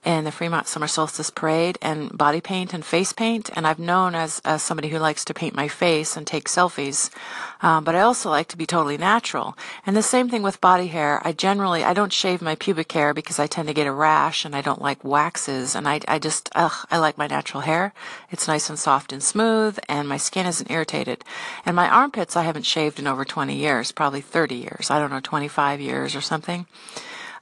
and 0.04 0.26
the 0.26 0.32
Fremont 0.32 0.68
Summer 0.68 0.88
Solstice 0.88 1.30
Parade, 1.30 1.78
and 1.82 2.18
body 2.18 2.42
paint 2.42 2.74
and 2.74 2.86
face 2.86 3.14
paint. 3.14 3.50
And 3.56 3.68
I've 3.68 3.80
known 3.80 4.16
as, 4.16 4.42
as 4.46 4.64
somebody 4.64 4.90
who 4.90 4.98
likes 4.98 5.26
to 5.26 5.34
paint 5.34 5.56
my 5.56 5.68
face 5.68 6.16
and 6.16 6.26
take 6.26 6.48
selfies, 6.48 7.10
um, 7.62 7.84
but 7.84 7.96
I 7.96 8.02
also 8.02 8.30
like 8.30 8.48
to 8.50 8.58
be 8.58 8.66
totally 8.66 8.98
natural. 8.98 9.58
And 9.86 9.96
the 9.96 10.04
same 10.04 10.30
thing 10.30 10.44
with 10.44 10.62
body 10.62 10.88
hair. 10.88 11.22
I 11.26 11.34
generally 11.34 11.84
I 11.84 11.94
don't 11.94 12.14
shave 12.14 12.42
my 12.42 12.56
pubic 12.56 12.92
hair 12.92 13.14
because 13.14 13.40
I 13.40 13.48
tend 13.48 13.68
to 13.68 13.74
get 13.74 13.88
a 13.88 13.92
rash, 13.92 14.46
and 14.46 14.56
I 14.56 14.62
don't 14.62 14.82
like 14.82 15.04
waxes. 15.04 15.76
And 15.76 15.88
I 15.88 16.00
I 16.08 16.20
just 16.20 16.50
ugh 16.56 16.88
I 16.90 16.98
like 16.98 17.18
my 17.18 17.28
natural 17.28 17.62
hair. 17.62 17.94
It's 18.32 18.48
nice 18.48 18.70
and 18.70 18.80
soft 18.80 19.12
and 19.12 19.22
smooth, 19.22 19.78
and 19.90 20.08
my 20.08 20.18
skin 20.18 20.46
isn't 20.46 20.72
irritated. 20.72 21.24
And 21.66 21.76
my 21.76 21.90
armpits 21.90 22.36
I 22.36 22.44
haven't 22.44 22.66
shaved 22.66 23.00
in 23.00 23.08
over 23.08 23.26
20 23.26 23.56
years, 23.56 23.92
probably 23.92 24.22
30 24.22 24.56
years. 24.56 24.90
I 24.90 25.00
don't 25.00 25.10
know, 25.10 25.20
25 25.20 25.82
years 25.82 26.16
or 26.16 26.22
something. 26.22 26.66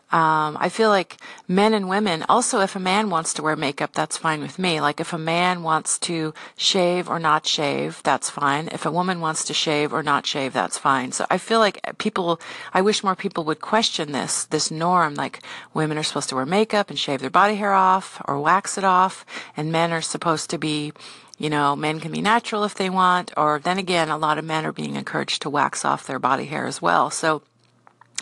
Um, 0.09 0.55
I 0.57 0.69
feel 0.69 0.89
like 0.89 1.17
men 1.49 1.73
and 1.73 1.89
women, 1.89 2.23
also 2.29 2.61
if 2.61 2.77
a 2.77 2.79
man 2.79 3.09
wants 3.09 3.33
to 3.33 3.43
wear 3.43 3.57
makeup, 3.57 3.91
that's 3.93 4.15
fine 4.15 4.41
with 4.41 4.57
me. 4.57 4.79
Like 4.79 5.01
if 5.01 5.11
a 5.11 5.17
man 5.17 5.63
wants 5.63 5.99
to 5.99 6.33
shave 6.55 7.09
or 7.09 7.19
not 7.19 7.45
shave, 7.45 8.01
that's 8.03 8.29
fine. 8.29 8.69
If 8.71 8.85
a 8.85 8.91
woman 8.91 9.19
wants 9.19 9.43
to 9.45 9.53
shave 9.53 9.91
or 9.91 10.03
not 10.03 10.25
shave, 10.25 10.53
that's 10.53 10.77
fine. 10.77 11.11
So 11.11 11.25
I 11.29 11.37
feel 11.37 11.59
like 11.59 11.81
people, 11.97 12.39
I 12.73 12.81
wish 12.81 13.03
more 13.03 13.17
people 13.17 13.43
would 13.43 13.59
question 13.59 14.13
this, 14.13 14.45
this 14.45 14.71
norm, 14.71 15.15
like 15.15 15.41
women 15.73 15.97
are 15.97 16.03
supposed 16.03 16.29
to 16.29 16.35
wear 16.35 16.45
makeup 16.45 16.89
and 16.89 16.97
shave 16.97 17.19
their 17.19 17.29
body 17.29 17.55
hair 17.55 17.73
off 17.73 18.21
or 18.25 18.39
wax 18.39 18.77
it 18.77 18.85
off, 18.85 19.25
and 19.57 19.73
men 19.73 19.91
are 19.91 20.01
supposed 20.01 20.49
to 20.51 20.57
be 20.57 20.93
you 21.39 21.51
know, 21.51 21.75
men 21.75 21.99
can 21.99 22.11
be 22.11 22.21
natural 22.21 22.63
if 22.63 22.73
they 22.73 22.89
want, 22.89 23.31
or 23.37 23.59
then 23.59 23.77
again, 23.77 24.09
a 24.09 24.17
lot 24.17 24.39
of 24.39 24.45
men 24.45 24.65
are 24.65 24.71
being 24.71 24.95
encouraged 24.95 25.43
to 25.43 25.51
wax 25.51 25.85
off 25.85 26.07
their 26.07 26.17
body 26.17 26.45
hair 26.45 26.65
as 26.65 26.81
well. 26.81 27.11
So 27.11 27.43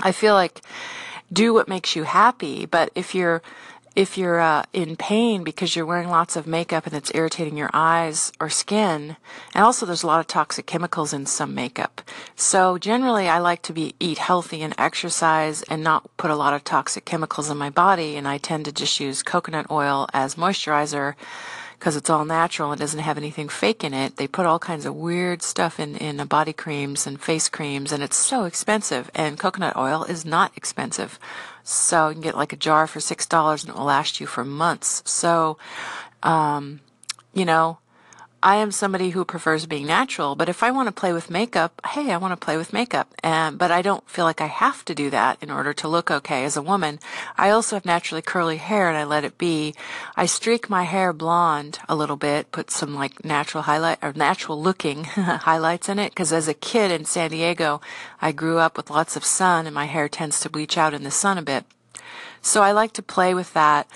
I 0.02 0.12
feel 0.12 0.34
like 0.34 0.62
do 1.32 1.54
what 1.54 1.68
makes 1.68 1.96
you 1.96 2.04
happy. 2.04 2.66
But 2.66 2.92
if 2.96 3.16
you're 3.16 3.42
if 3.96 4.18
you're 4.18 4.42
uh, 4.42 4.64
in 4.74 4.98
pain 4.98 5.44
because 5.44 5.74
you're 5.74 5.86
wearing 5.86 6.10
lots 6.10 6.36
of 6.36 6.46
makeup 6.46 6.86
and 6.86 6.94
it's 6.94 7.16
irritating 7.16 7.56
your 7.56 7.70
eyes 7.74 8.34
or 8.42 8.50
skin, 8.50 9.16
and 9.54 9.64
also 9.64 9.86
there's 9.86 10.04
a 10.04 10.08
lot 10.08 10.20
of 10.20 10.28
toxic 10.28 10.66
chemicals 10.66 11.14
in 11.14 11.26
some 11.26 11.56
makeup. 11.56 12.02
So 12.36 12.78
generally, 12.78 13.30
I 13.30 13.40
like 13.40 13.62
to 13.64 13.74
be 13.74 13.96
eat 14.00 14.18
healthy 14.18 14.62
and 14.62 14.76
exercise 14.78 15.64
and 15.64 15.82
not 15.82 16.10
put 16.18 16.30
a 16.30 16.36
lot 16.36 16.54
of 16.54 16.66
toxic 16.66 17.06
chemicals 17.06 17.50
in 17.50 17.58
my 17.58 17.70
body. 17.70 18.18
And 18.18 18.28
I 18.28 18.38
tend 18.38 18.66
to 18.66 18.74
just 18.74 19.00
use 19.00 19.24
coconut 19.24 19.68
oil 19.72 20.08
as 20.14 20.36
moisturizer 20.36 21.16
because 21.80 21.96
it's 21.96 22.10
all 22.10 22.26
natural 22.26 22.72
and 22.72 22.80
doesn't 22.80 23.00
have 23.00 23.18
anything 23.18 23.50
fake 23.50 23.84
in 23.84 23.94
it. 23.94 24.18
They 24.18 24.28
put 24.28 24.46
all 24.46 24.60
kinds 24.60 24.86
of 24.86 24.96
weird 24.96 25.42
stuff 25.42 25.80
in, 25.80 25.96
in 25.96 26.26
body 26.28 26.54
creams 26.54 27.06
and 27.06 27.22
face 27.22 27.50
creams, 27.50 27.92
and 27.92 28.02
it's 28.02 28.16
so 28.18 28.46
expensive. 28.46 29.12
And 29.14 29.40
coconut 29.40 29.76
oil 29.76 30.04
is 30.04 30.26
not 30.26 30.56
expensive. 30.56 31.20
So 31.64 32.10
you 32.10 32.14
can 32.14 32.22
get 32.22 32.38
like 32.38 32.54
a 32.54 32.58
jar 32.58 32.88
for 32.88 33.00
$6 33.00 33.62
and 33.62 33.70
it 33.70 33.76
will 33.76 33.86
last 33.86 34.20
you 34.20 34.28
for 34.28 34.46
months. 34.46 35.02
So, 35.06 35.58
um, 36.24 36.80
you 37.34 37.46
know, 37.46 37.80
I 38.46 38.58
am 38.58 38.70
somebody 38.70 39.10
who 39.10 39.26
prefers 39.26 39.66
being 39.66 39.88
natural, 39.88 40.36
but 40.36 40.50
if 40.50 40.62
I 40.62 40.70
want 40.70 40.86
to 40.88 40.92
play 40.92 41.12
with 41.14 41.32
makeup, 41.32 41.82
hey, 41.84 42.12
I 42.12 42.18
want 42.18 42.32
to 42.32 42.46
play 42.46 42.58
with 42.58 42.74
makeup. 42.74 43.12
And, 43.24 43.58
but 43.58 43.72
I 43.72 43.82
don't 43.82 44.08
feel 44.08 44.24
like 44.24 44.40
I 44.40 44.46
have 44.46 44.86
to 44.86 44.94
do 44.94 45.10
that 45.10 45.42
in 45.42 45.50
order 45.50 45.74
to 45.74 45.88
look 45.88 46.12
okay 46.12 46.46
as 46.46 46.56
a 46.56 46.62
woman. 46.62 47.00
I 47.40 47.50
also 47.50 47.76
have 47.76 47.86
naturally 47.86 48.22
curly 48.22 48.58
hair 48.58 48.88
and 48.88 48.96
I 48.96 49.04
let 49.04 49.24
it 49.24 49.40
be. 49.40 49.74
I 50.16 50.28
streak 50.28 50.70
my 50.70 50.84
hair 50.84 51.12
blonde 51.12 51.80
a 51.90 51.96
little 51.96 52.18
bit, 52.18 52.52
put 52.52 52.70
some 52.70 52.94
like 52.94 53.26
natural 53.26 53.64
highlight 53.64 53.98
or 54.04 54.14
natural 54.14 54.62
looking 54.62 55.04
highlights 55.06 55.90
in 55.90 55.98
it. 55.98 56.14
Cause 56.14 56.32
as 56.32 56.48
a 56.48 56.54
kid 56.54 56.92
in 56.92 57.06
San 57.06 57.32
Diego, 57.32 57.82
I 58.22 58.32
grew 58.32 58.60
up 58.60 58.78
with 58.78 58.92
lots 58.92 59.16
of 59.16 59.26
sun 59.26 59.66
and 59.66 59.74
my 59.74 59.86
hair 59.86 60.08
tends 60.08 60.40
to 60.42 60.52
bleach 60.52 60.78
out 60.78 60.94
in 60.94 61.02
the 61.02 61.10
sun 61.10 61.40
a 61.40 61.42
bit. 61.42 61.66
So 62.44 62.62
I 62.62 62.74
like 62.74 62.92
to 62.94 63.02
play 63.02 63.34
with 63.34 63.52
that. 63.54 63.88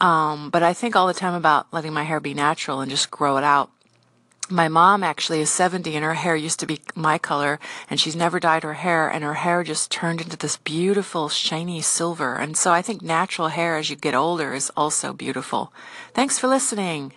Um, 0.00 0.50
but 0.50 0.64
I 0.64 0.72
think 0.72 0.96
all 0.96 1.06
the 1.06 1.14
time 1.14 1.34
about 1.34 1.72
letting 1.72 1.92
my 1.92 2.02
hair 2.02 2.18
be 2.18 2.34
natural 2.34 2.80
and 2.80 2.90
just 2.90 3.12
grow 3.12 3.36
it 3.36 3.44
out. 3.44 3.70
My 4.50 4.68
mom 4.68 5.02
actually 5.02 5.40
is 5.40 5.48
70 5.48 5.96
and 5.96 6.04
her 6.04 6.14
hair 6.14 6.36
used 6.36 6.60
to 6.60 6.66
be 6.66 6.80
my 6.94 7.16
color 7.16 7.58
and 7.88 7.98
she's 7.98 8.14
never 8.14 8.38
dyed 8.38 8.62
her 8.62 8.74
hair 8.74 9.08
and 9.08 9.24
her 9.24 9.34
hair 9.34 9.64
just 9.64 9.90
turned 9.90 10.20
into 10.20 10.36
this 10.36 10.58
beautiful 10.58 11.30
shiny 11.30 11.80
silver. 11.80 12.36
And 12.36 12.54
so 12.54 12.70
I 12.70 12.82
think 12.82 13.00
natural 13.00 13.48
hair 13.48 13.76
as 13.76 13.88
you 13.88 13.96
get 13.96 14.14
older 14.14 14.52
is 14.52 14.70
also 14.76 15.14
beautiful. 15.14 15.72
Thanks 16.12 16.38
for 16.38 16.46
listening. 16.46 17.14